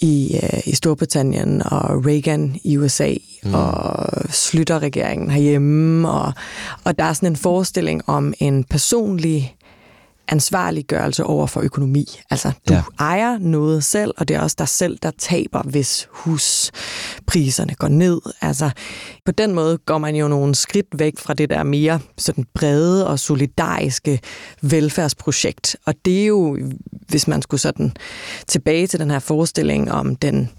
[0.00, 3.54] i, øh, i Storbritannien og Reagan i USA mm.
[3.54, 6.10] og Slytter-regeringen herhjemme.
[6.10, 6.32] Og,
[6.84, 9.56] og der er sådan en forestilling om en personlig
[10.28, 12.20] ansvarliggørelse over for økonomi.
[12.30, 12.82] Altså, du ja.
[12.98, 18.20] ejer noget selv, og det er også dig selv, der taber, hvis huspriserne går ned.
[18.40, 18.70] Altså,
[19.24, 23.06] på den måde går man jo nogle skridt væk fra det der mere sådan brede
[23.06, 24.20] og solidariske
[24.60, 25.76] velfærdsprojekt.
[25.86, 26.58] Og det er jo,
[27.08, 27.92] hvis man skulle sådan
[28.46, 30.50] tilbage til den her forestilling om den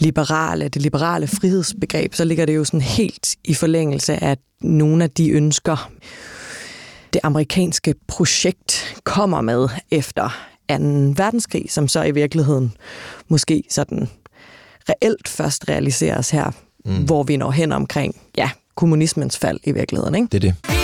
[0.00, 5.10] liberale, det liberale frihedsbegreb, så ligger det jo sådan helt i forlængelse af nogle af
[5.10, 5.90] de ønsker,
[7.12, 10.28] det amerikanske projekt kommer med efter
[10.68, 10.74] 2.
[11.16, 12.72] verdenskrig, som så i virkeligheden
[13.28, 14.08] måske sådan
[14.88, 16.50] reelt først realiseres her,
[16.84, 17.04] mm.
[17.04, 20.14] hvor vi når hen omkring ja, kommunismens fald i virkeligheden.
[20.14, 20.28] Ikke?
[20.32, 20.83] Det er det.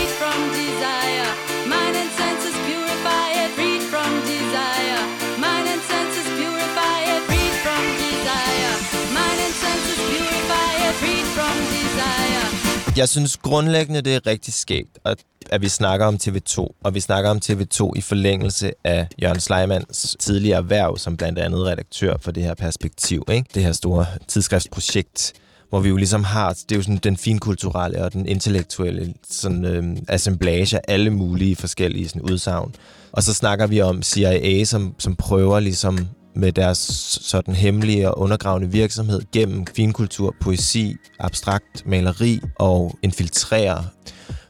[13.00, 15.18] Jeg synes grundlæggende, det er rigtig skægt, at,
[15.50, 20.16] at vi snakker om TV2, og vi snakker om TV2 i forlængelse af Jørgen Sleimands
[20.18, 23.50] tidligere erhverv som blandt andet redaktør for det her perspektiv, ikke?
[23.54, 25.32] det her store tidsskriftsprojekt,
[25.68, 29.64] hvor vi jo ligesom har, det er jo sådan den finkulturelle og den intellektuelle sådan,
[29.64, 32.74] øh, assemblage af alle mulige forskellige sådan, udsagn.
[33.12, 35.98] Og så snakker vi om CIA, som, som prøver ligesom
[36.34, 36.78] med deres
[37.22, 43.84] sådan hemmelige og undergravende virksomhed gennem finkultur, poesi, abstrakt maleri og infiltrere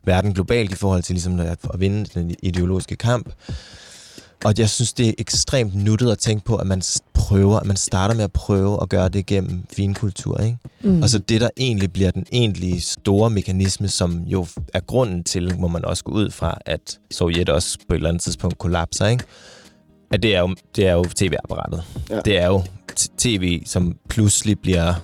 [0.05, 3.33] verden globalt i forhold til ligesom at, vinde den ideologiske kamp.
[4.45, 6.83] Og jeg synes, det er ekstremt nuttet at tænke på, at man
[7.15, 10.59] prøver, at man starter med at prøve at gøre det gennem finkultur, ikke?
[10.83, 11.03] Mm.
[11.03, 15.59] Og så det, der egentlig bliver den egentlige store mekanisme, som jo er grunden til,
[15.59, 19.07] må man også gå ud fra, at Sovjet også på et eller andet tidspunkt kollapser,
[19.07, 19.25] ikke?
[20.11, 21.85] At det er jo, det er jo tv-apparatet.
[22.11, 22.21] Ja.
[22.21, 22.63] Det er jo
[23.19, 24.95] tv, som pludselig bliver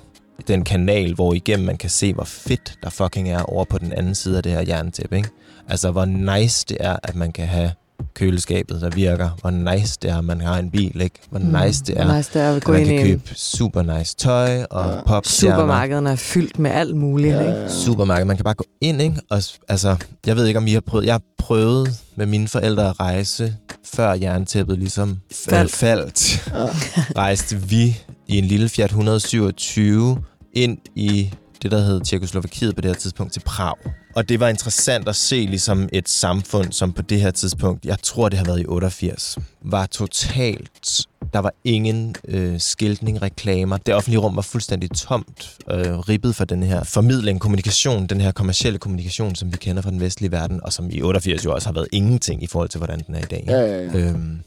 [0.48, 3.92] den kanal, hvor igennem man kan se, hvor fedt der fucking er over på den
[3.92, 5.28] anden side af det her jerntæppe, ikke?
[5.68, 7.70] Altså, hvor nice det er, at man kan have
[8.14, 9.30] køleskabet, der virker.
[9.40, 11.18] Hvor nice det er, man har en bil, ikke?
[11.30, 11.44] Hvor mm.
[11.64, 14.94] nice det er, nice det er at, at man kan købe super nice tøj og
[14.94, 15.00] ja.
[15.06, 17.70] pop Supermarkederne er fyldt med alt muligt, ja, ikke?
[17.70, 18.24] Supermarked.
[18.24, 19.20] Man kan bare gå ind, ikke?
[19.30, 21.06] Og, altså, jeg ved ikke, om I har prøvet...
[21.06, 25.72] Jeg har prøvet med mine forældre at rejse, før jerntæppet ligesom faldt.
[25.72, 26.48] faldt.
[26.54, 26.66] Ja.
[27.22, 30.18] Rejste vi i en lille Fiat 127
[30.52, 31.30] ind i
[31.62, 33.76] det, der hed Tjekoslovakiet på det her tidspunkt, til Prag.
[34.16, 37.98] Og det var interessant at se ligesom et samfund, som på det her tidspunkt, jeg
[38.02, 41.06] tror det har været i 88, var totalt...
[41.32, 43.76] Der var ingen øh, skiltning, reklamer.
[43.76, 48.32] Det offentlige rum var fuldstændig tomt, øh, ribbet for den her formidling, kommunikation, den her
[48.32, 51.68] kommercielle kommunikation, som vi kender fra den vestlige verden, og som i 88 jo også
[51.68, 53.44] har været ingenting i forhold til, hvordan den er i dag.
[53.48, 53.98] Ja, ja, ja.
[53.98, 54.38] Øhm,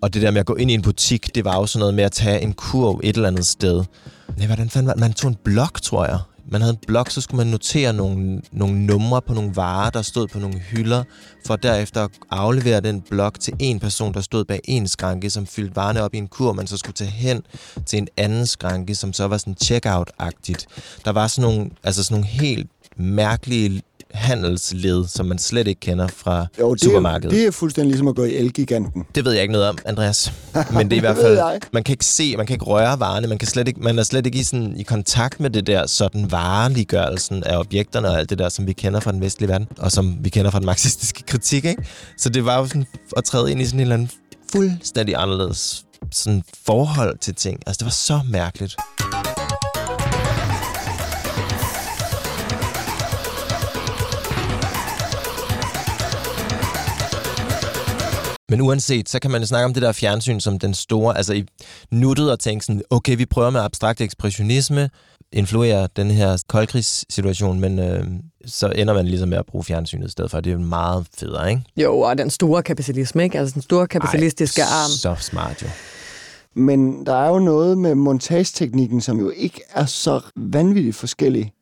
[0.00, 1.94] og det der med at gå ind i en butik, det var jo sådan noget
[1.94, 3.84] med at tage en kurv et eller andet sted.
[4.36, 6.18] Nej, hvordan fanden var Man tog en blok, tror jeg.
[6.48, 10.02] Man havde en blok, så skulle man notere nogle, nogle numre på nogle varer, der
[10.02, 11.04] stod på nogle hylder,
[11.46, 15.46] for derefter at aflevere den blok til en person, der stod bag en skranke, som
[15.46, 17.42] fyldte varerne op i en kur, man så skulle tage hen
[17.86, 20.66] til en anden skranke, som så var sådan checkout-agtigt.
[21.04, 23.82] Der var sådan nogle, altså sådan nogle helt mærkelige
[24.16, 27.32] handelsled, som man slet ikke kender fra jo, det supermarkedet.
[27.34, 29.04] Er, det er fuldstændig ligesom at gå i Elgiganten.
[29.14, 30.32] Det ved jeg ikke noget om, Andreas.
[30.74, 33.26] Men det er i hvert fald, man kan ikke se, man kan ikke røre varerne,
[33.26, 35.86] man, kan slet ikke, man er slet ikke i, sådan, i kontakt med det der
[35.86, 39.68] sådan vareliggørelsen af objekterne og alt det der, som vi kender fra den vestlige verden,
[39.78, 41.64] og som vi kender fra den marxistiske kritik.
[41.64, 41.84] Ikke?
[42.18, 44.10] Så det var jo sådan at træde ind i sådan en eller anden
[44.52, 47.60] fuldstændig anderledes sådan forhold til ting.
[47.66, 48.76] Altså, det var så mærkeligt.
[58.48, 61.44] Men uanset, så kan man snakke om det der fjernsyn som den store, altså i
[61.90, 64.90] nuttet og tænke sådan, okay, vi prøver med abstrakt ekspressionisme,
[65.32, 68.04] influere den her koldkrigssituation, men øh,
[68.46, 70.40] så ender man ligesom med at bruge fjernsynet i stedet for.
[70.40, 71.62] Det er jo meget federe, ikke?
[71.76, 73.38] Jo, og den store kapitalisme, ikke?
[73.38, 74.90] Altså den store kapitalistiske Ej, arm.
[74.90, 75.68] så smart jo.
[76.54, 81.52] Men der er jo noget med montageteknikken, som jo ikke er så vanvittigt forskellig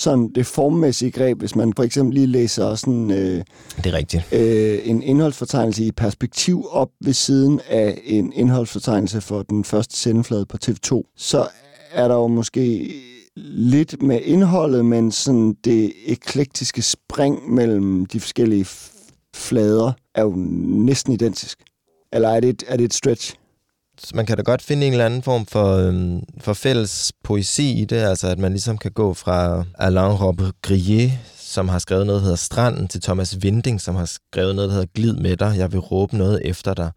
[0.00, 3.44] sådan det formmæssige greb, hvis man for eksempel lige læser sådan, øh,
[3.76, 4.32] det er rigtigt.
[4.32, 10.46] Øh, en indholdsfortegnelse i perspektiv op ved siden af en indholdsfortegnelse for den første sendeflade
[10.46, 11.48] på TV2, så
[11.92, 12.94] er der jo måske
[13.36, 18.66] lidt med indholdet, men sådan det eklektiske spring mellem de forskellige
[19.34, 21.58] flader er jo næsten identisk.
[22.12, 23.34] Eller er det et, er det et stretch?
[24.14, 27.84] Man kan da godt finde en eller anden form for, øhm, for fælles poesi i
[27.84, 32.22] det, altså at man ligesom kan gå fra Alain Robbe-Grillet, som har skrevet noget, der
[32.22, 35.72] hedder Stranden, til Thomas Vinding, som har skrevet noget, der hedder Glid med dig, jeg
[35.72, 36.90] vil råbe noget efter dig.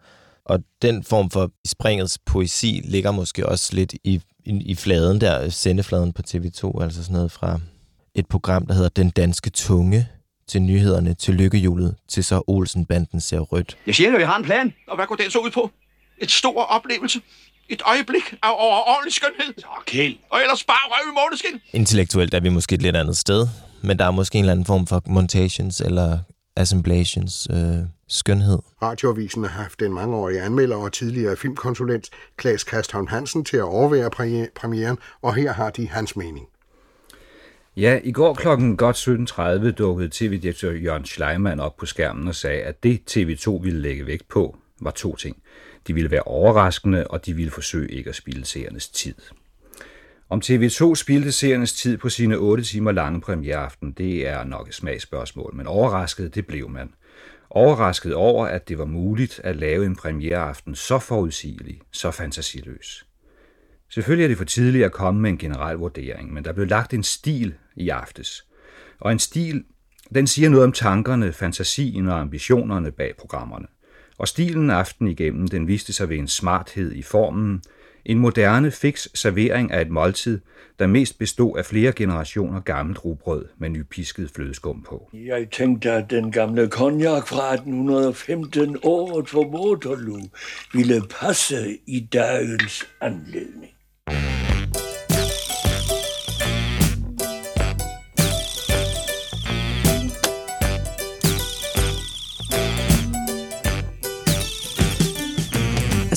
[0.46, 5.50] Og den form for springets poesi ligger måske også lidt i, i, i fladen der,
[5.50, 7.60] sendefladen på TV2, altså sådan noget fra
[8.16, 10.08] et program, der hedder Den Danske Tunge,
[10.48, 13.78] til nyhederne, til lykkehjulet, til så Olsenbanden ser rødt.
[13.88, 15.72] Jeg siger jo, jeg har en plan, og hvad går den så ud på?
[16.17, 17.21] Et stor oplevelse.
[17.69, 19.54] Et øjeblik af overordentlig skønhed.
[19.82, 20.13] Okay.
[20.30, 21.62] Og ellers bare røv i måneskin.
[21.73, 23.47] Intellektuelt er vi måske et lidt andet sted,
[23.82, 26.19] men der er måske en eller anden form for montations eller
[26.56, 28.60] assemblations øh, skønhed.
[28.82, 34.10] Radioavisen har haft den mangeårige anmelder og tidligere filmkonsulent Klaas Kastholm Hansen til at overvære
[34.56, 36.47] premieren, og her har de hans mening.
[37.78, 42.62] Ja, i går klokken godt 17.30 dukkede tv-direktør Jørgen Schleimann op på skærmen og sagde,
[42.62, 45.38] at det TV2 ville lægge vægt på, var to ting.
[45.88, 49.15] De ville være overraskende, og de ville forsøge ikke at spille seernes tid.
[50.30, 54.74] Om TV2 spildte seernes tid på sine 8 timer lange premiereaften, det er nok et
[54.74, 56.93] smagsspørgsmål, men overrasket det blev man.
[57.50, 63.06] Overrasket over, at det var muligt at lave en premiereaften så forudsigelig, så fantasiløs.
[63.89, 66.93] Selvfølgelig er det for tidligt at komme med en generel vurdering, men der blev lagt
[66.93, 68.46] en stil i aftes.
[69.00, 69.63] Og en stil,
[70.15, 73.67] den siger noget om tankerne, fantasien og ambitionerne bag programmerne.
[74.17, 77.62] Og stilen aften igennem, den viste sig ved en smarthed i formen,
[78.06, 80.39] en moderne fix servering af et måltid,
[80.80, 85.10] der mest bestod af flere generationer gammelt rugbrød med nypisket flødeskum på.
[85.13, 90.21] Jeg tænkte, at den gamle konjak fra 1815 året for Waterloo
[90.73, 93.73] ville passe i dagens anledning.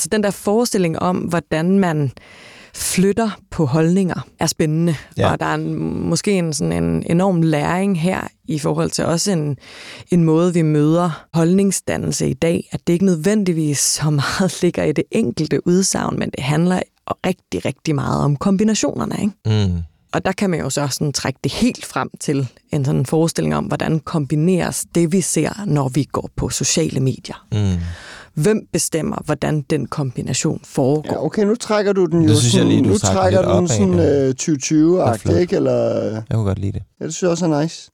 [0.07, 2.13] Altså den der forestilling om, hvordan man
[2.75, 4.97] flytter på holdninger, er spændende.
[5.17, 5.33] Ja.
[5.33, 5.75] Og der er en,
[6.09, 9.57] måske en, sådan en enorm læring her i forhold til også en,
[10.11, 12.69] en måde, vi møder holdningsdannelse i dag.
[12.73, 16.81] At det ikke nødvendigvis så meget ligger i det enkelte udsagn, men det handler
[17.27, 19.17] rigtig, rigtig meget om kombinationerne.
[19.21, 19.67] Ikke?
[19.67, 19.83] Mm.
[20.13, 23.57] Og der kan man jo så sådan trække det helt frem til en sådan forestilling
[23.57, 27.47] om, hvordan kombineres det, vi ser, når vi går på sociale medier.
[27.53, 27.81] Mm.
[28.37, 31.13] Hvem bestemmer, hvordan den kombination foregår?
[31.13, 33.43] Ja, okay, nu trækker du den jo det synes sådan, jeg lige, du nu trækker
[33.43, 35.57] du den sådan uh, 2020-agtigt, ikke?
[35.57, 36.83] Eller, jeg kunne godt lide det.
[37.01, 37.91] Ja, det synes jeg også er nice.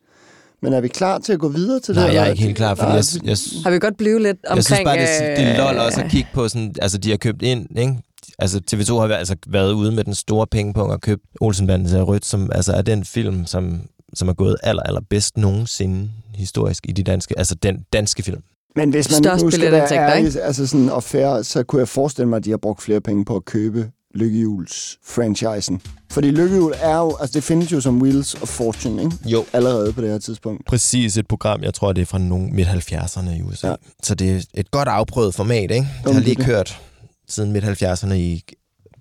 [0.63, 2.15] Men er vi klar til at gå videre til Nej, det?
[2.15, 4.57] jeg er ikke helt klar, fordi jeg, jeg, Har vi godt blive lidt omkring...
[4.57, 6.75] Jeg synes bare, det, det er lol øh, også at kigge på sådan...
[6.83, 7.97] Altså, de har købt ind, ikke?
[8.39, 12.25] Altså, TV2 har altså været ude med den store pengepunkt og købt Olsenbanden til Rødt,
[12.25, 13.81] som altså er den film, som,
[14.15, 17.39] som er gået aller, aller bedst nogensinde historisk i de danske...
[17.39, 18.43] Altså, den danske film.
[18.77, 21.89] Men hvis man Størst nu skal være ærlig, altså sådan og fair, så kunne jeg
[21.89, 25.81] forestille mig, at de har brugt flere penge på at købe Lykkehjuls franchisen.
[26.11, 29.17] Fordi Lykkehjul er jo, altså det findes jo som Wheels of Fortune, ikke?
[29.25, 29.45] Jo.
[29.53, 30.67] Allerede på det her tidspunkt.
[30.67, 33.69] Præcis et program, jeg tror, det er fra nogle midt-70'erne i USA.
[33.69, 33.75] Ja.
[34.03, 35.87] Så det er et godt afprøvet format, ikke?
[36.05, 36.45] Det har lige det.
[36.45, 36.81] kørt
[37.29, 38.43] siden midt-70'erne i,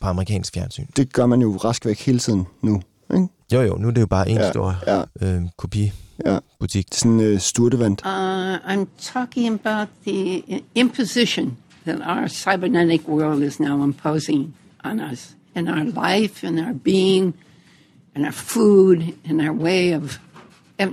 [0.01, 0.85] på amerikansk fjernsyn.
[0.95, 2.81] Det gør man jo rask væk hele tiden nu,
[3.13, 3.27] ikke?
[3.53, 5.01] Jo, jo, nu er det jo bare en Ja, stor ja.
[5.27, 5.91] øh, kopi
[6.25, 6.37] Ja.
[6.59, 6.85] butik.
[6.91, 7.97] Sådan en uh, sturtevand.
[8.05, 10.41] Uh, I'm talking about the
[10.75, 11.57] imposition
[11.87, 14.53] that our cybernetic world is now imposing
[14.83, 17.33] on us in our life, in our being,
[18.15, 18.97] in our food,
[19.29, 20.19] in our way of,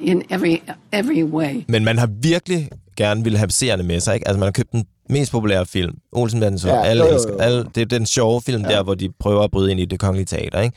[0.03, 0.63] in every
[0.93, 1.65] every way.
[1.69, 4.29] Men man har virkelig gerne ville have seerne med sig, ikke?
[4.29, 7.33] Altså, man har købt den mest populære film, Olsenbanden, så Ja, alle jo, jo, elsker.
[7.33, 7.39] jo.
[7.39, 8.69] Alle, det er den sjove film ja.
[8.69, 10.77] der, hvor de prøver at bryde ind i det kongelige teater, ikke?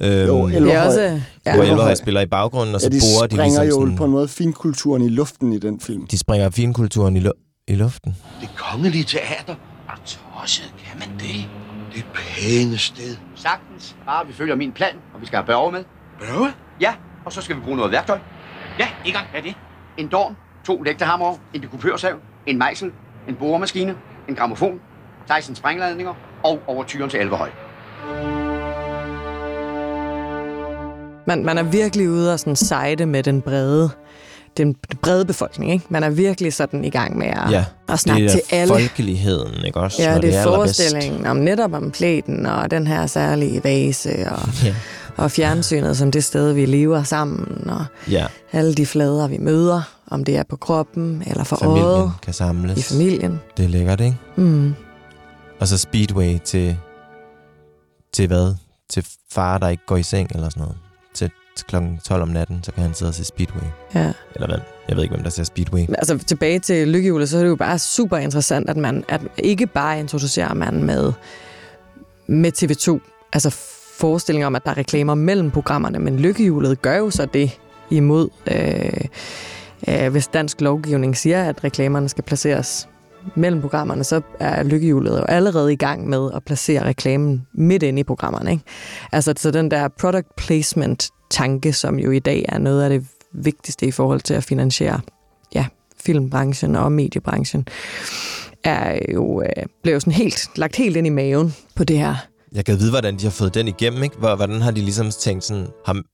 [0.00, 1.20] Øhm, Jo, Det er også...
[1.46, 1.54] Ja.
[1.54, 3.96] hvor Elverhøj spiller i baggrunden, og så ja, de borer de springer ligesom jo sådan,
[3.96, 6.06] på en måde finkulturen i luften i den film.
[6.06, 8.16] de springer finkulturen i, lu- i luften.
[8.40, 9.54] Det kongelige teater.
[9.88, 11.44] Og tosset, kan man det?
[11.92, 13.16] Det er et pæne sted.
[13.34, 13.96] Sagtens.
[14.06, 15.84] Bare vi følger min plan, og vi skal have børge med.
[16.20, 16.52] Børge?
[16.80, 18.18] Ja, og så skal vi bruge noget værktøj.
[18.78, 19.26] Ja, i gang.
[19.30, 19.54] Hvad er det?
[19.98, 22.14] En dorn, to lægtehammer, en dekupørsav,
[22.46, 22.90] en mejsel,
[23.28, 23.94] en boremaskine,
[24.28, 24.80] en gramofon,
[25.28, 27.50] 16 sprængladninger og overtyren til Elverhøj.
[31.26, 33.90] Man, man er virkelig ude og sådan sejde med den brede,
[34.56, 35.72] den brede befolkning.
[35.72, 35.84] Ikke?
[35.88, 38.74] Man er virkelig sådan i gang med at, Ja, at snakke det til er alle.
[38.74, 40.02] folkeligheden, ikke også?
[40.02, 40.56] Ja, når det er allerbedst.
[40.82, 44.74] forestillingen om netop om plæten og den her særlige vase og, Ja.
[45.16, 49.82] og fjernsynet som det sted, vi lever sammen og Ja, alle de flader, vi møder,
[50.10, 52.78] om det er på kroppen eller for familien øjet, kan samles.
[52.90, 53.40] i familien.
[53.56, 54.16] Det er lækkert, ikke?
[54.36, 54.74] Mm.
[55.60, 56.76] Og så Speedway til,
[58.12, 58.54] til hvad?
[58.90, 60.76] Til far, der ikke går i seng eller sådan noget.
[61.62, 63.66] Klokken 12 om natten, så kan han sidde og se Speedway.
[63.94, 64.12] Ja.
[64.34, 64.58] Eller hvad?
[64.88, 65.80] Jeg ved ikke, hvem der ser Speedway.
[65.80, 69.20] Men Altså tilbage til lykkehjulet, så er det jo bare super interessant, at man at
[69.38, 71.12] ikke bare introducerer man med,
[72.26, 73.00] med TV2,
[73.32, 73.50] altså
[73.96, 77.58] forestillinger om, at der er reklamer mellem programmerne, men lykkehjulet gør jo så det
[77.90, 79.04] imod, øh,
[79.88, 82.88] øh, hvis dansk lovgivning siger, at reklamerne skal placeres
[83.34, 88.00] mellem programmerne, så er lykkehjulet jo allerede i gang med at placere reklamen midt inde
[88.00, 88.50] i programmerne.
[88.50, 88.64] Ikke?
[89.12, 93.06] Altså så den der product placement tanke, som jo i dag er noget af det
[93.32, 95.00] vigtigste i forhold til at finansiere
[95.54, 95.66] ja,
[96.04, 97.66] filmbranchen og mediebranchen,
[98.64, 102.16] er jo øh, blev sådan helt, lagt helt ind i maven på det her.
[102.52, 104.16] Jeg kan vide, hvordan de har fået den igennem, ikke?
[104.16, 106.04] Hvordan har de ligesom tænkt sådan, ham,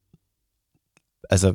[1.31, 1.55] altså,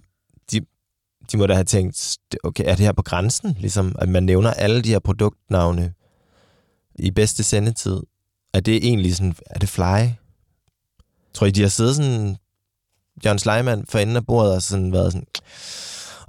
[1.32, 3.58] de må da have tænkt, okay, er det her på grænsen?
[3.60, 5.94] Ligesom, at man nævner alle de her produktnavne
[7.00, 8.00] i bedste sendetid.
[8.54, 10.08] Er det egentlig sådan, er det fly?
[11.34, 12.38] Tror I, de har siddet sådan,
[13.26, 15.28] John Sleiman for enden af bordet og sådan været sådan,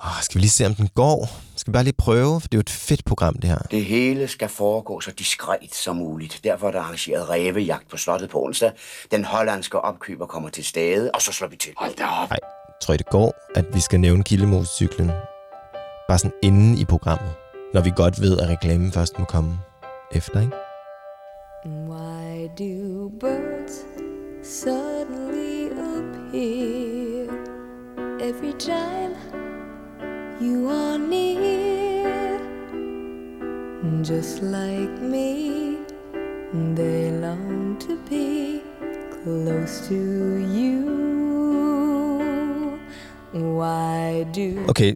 [0.05, 1.29] Åh, skal vi lige se, om den går?
[1.57, 2.41] Skal vi bare lige prøve?
[2.41, 3.59] For det er jo et fedt program, det her.
[3.59, 6.41] Det hele skal foregå så diskret som muligt.
[6.45, 8.73] Derfor er der arrangeret rævejagt på slottet på onsdag.
[9.11, 11.73] Den hollandske opkøber kommer til stede, og så slår vi til.
[11.77, 12.31] Hold da op.
[12.31, 12.39] Nej,
[12.81, 15.11] tror I det går, at vi skal nævne Kildemodscyklen?
[16.09, 17.33] Bare sådan inde i programmet.
[17.75, 19.59] Når vi godt ved, at reklamen først må komme
[20.13, 20.57] efter, ikke?
[21.67, 23.85] Why do birds
[24.43, 27.27] suddenly appear
[28.21, 29.15] every time
[30.41, 31.69] you are near?
[34.05, 35.77] Just like me,
[36.77, 38.61] they long to be
[39.23, 41.28] close to you.
[43.35, 44.95] Why do Okay,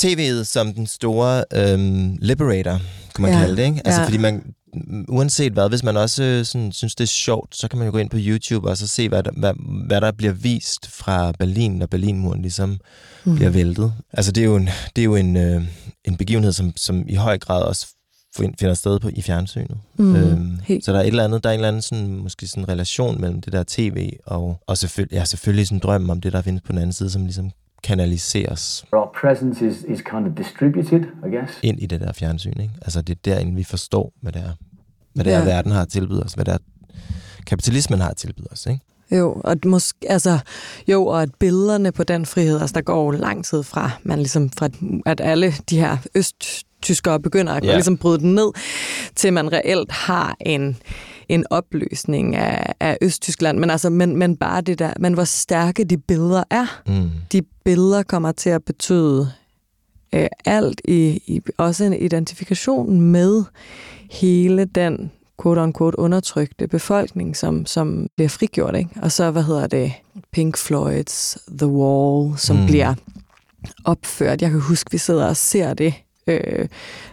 [0.00, 2.80] tv'et som den store øhm, liberator,
[3.14, 3.82] kan man Ja, kalde det, ikke?
[3.84, 4.06] Altså, ja.
[4.06, 4.42] fordi man,
[4.74, 7.86] mm, uanset hvad, hvis man også øh, sådan, synes, det er sjovt, så kan man
[7.86, 9.52] jo gå ind på YouTube og så se, hvad der, hvad,
[9.86, 12.78] hvad der bliver vist fra Berlin, når Berlinmuren ligesom
[13.24, 13.34] mm.
[13.34, 13.92] bliver væltet.
[14.12, 15.62] Altså, det er jo en, det er jo en, øh,
[16.04, 17.86] en begivenhed, som, som i høj grad også
[18.36, 19.78] find- finder sted på i fjernsynet.
[19.96, 20.84] Mhm, helt.
[20.84, 23.20] så der er et eller andet, der er en eller anden sådan, måske sådan relation
[23.20, 26.42] mellem det der tv og, og selvfølgelig, ja, selvfølgelig sådan en drøm om det, der
[26.42, 27.50] findes på den anden side, som ligesom
[27.84, 31.58] kanaliseres Our presence is, is kind of distributed, I guess.
[31.62, 32.60] ind i det der fjernsyn.
[32.60, 32.74] Ikke?
[32.82, 34.52] Altså det er derinde, vi forstår, hvad det er,
[35.14, 35.44] hvad det er, Ja.
[35.44, 36.58] verden har at tilbyde os, hvad det er,
[37.46, 38.66] kapitalismen har at tilbyde os.
[38.66, 38.80] Ikke?
[39.10, 40.38] Jo, og måske, altså,
[40.88, 44.50] jo, og at billederne på den frihed, altså der går lang tid fra, man ligesom
[44.50, 44.68] fra,
[45.06, 47.74] at alle de her østtyskere begynder at yeah.
[47.74, 48.50] ligesom bryde den ned,
[49.14, 50.76] til man reelt har en,
[51.28, 53.58] en opløsning af, af Østtyskland.
[53.58, 56.82] Men, altså, men, men bare det der, men hvor stærke de billeder er.
[56.86, 57.10] Mm.
[57.32, 59.32] De billeder kommer til at betyde
[60.14, 63.44] øh, alt, i, i, også en identifikation med
[64.10, 65.10] hele den
[65.42, 68.76] quote-unquote undertrykte befolkning, som, som bliver frigjort.
[68.76, 68.90] Ikke?
[69.02, 69.92] Og så, hvad hedder det,
[70.32, 72.62] Pink Floyds The Wall, som Mm.
[72.62, 72.66] mm.
[72.68, 72.94] bliver
[73.84, 74.42] opført.
[74.42, 75.94] Jeg kan huske, vi sidder og ser det
[76.26, 76.68] øh,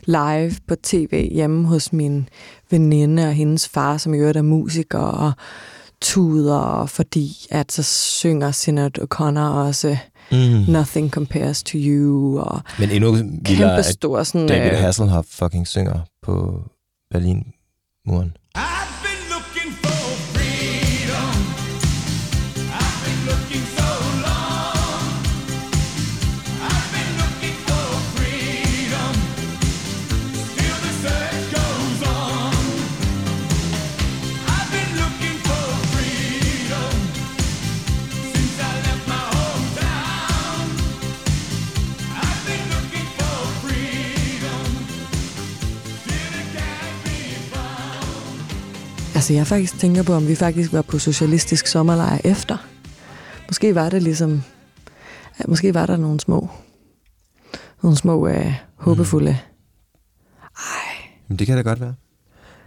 [0.05, 2.29] live på tv hjemme hos min
[2.71, 5.31] veninde og hendes far, som i øvrigt er musiker og
[6.01, 9.97] tuder, fordi at så synger Sinead O'Connor også
[10.31, 10.65] Mm.
[10.67, 13.11] Nothing Compares to You, og Men endnu
[13.45, 16.63] vildere, at stor sådan, David øh, Hasselhoff fucking synger på
[17.11, 18.37] Berlinmuren.
[49.21, 52.57] Altså, jeg faktisk tænker på, om vi faktisk var på socialistisk sommerlejr efter.
[53.47, 54.43] Måske var det ligesom...
[55.39, 56.49] ja, Måske var der nogle små...
[57.83, 59.37] Nogle små øh, håbefulde...
[61.27, 61.95] Men det kan da godt være.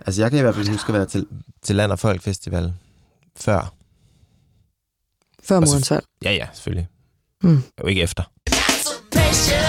[0.07, 1.26] Altså, jeg kan i hvert fald huske at være til,
[1.62, 2.72] til Land og Folk Festival
[3.36, 3.74] før.
[5.42, 6.02] Før murens fald.
[6.24, 6.88] Ja, ja, selvfølgelig.
[7.42, 7.62] Mm.
[7.82, 8.22] Jo ikke efter.
[9.14, 9.64] Du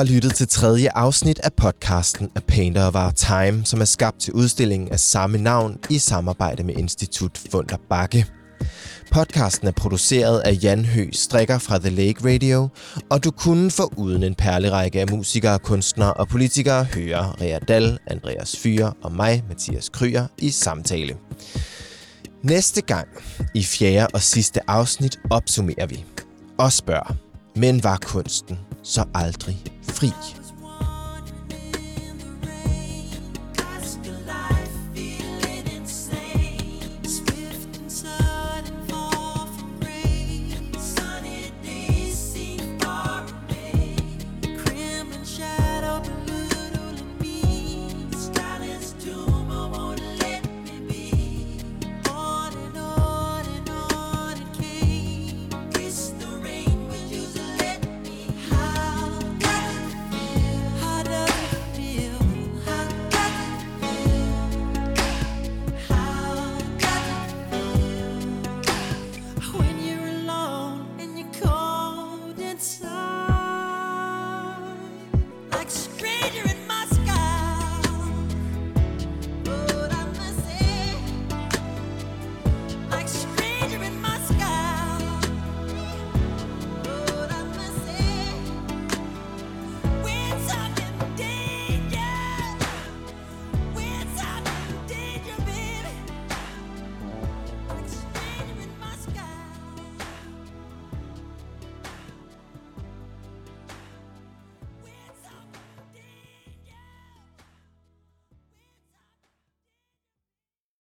[0.00, 4.20] har lyttet til tredje afsnit af podcasten A Painter of Our Time, som er skabt
[4.20, 8.26] til udstillingen af samme navn i samarbejde med Institut Funder Bakke.
[9.10, 12.68] Podcasten er produceret af Jan Hø Strikker fra The Lake Radio,
[13.10, 17.98] og du kunne få uden en perlerække af musikere, kunstnere og politikere høre Rea Dahl,
[18.06, 21.16] Andreas Fyre og mig, Mathias Kryer, i samtale.
[22.42, 23.08] Næste gang,
[23.54, 26.04] i fjerde og sidste afsnit, opsummerer vi
[26.58, 30.12] og spørger, men var kunsten så aldrig fri?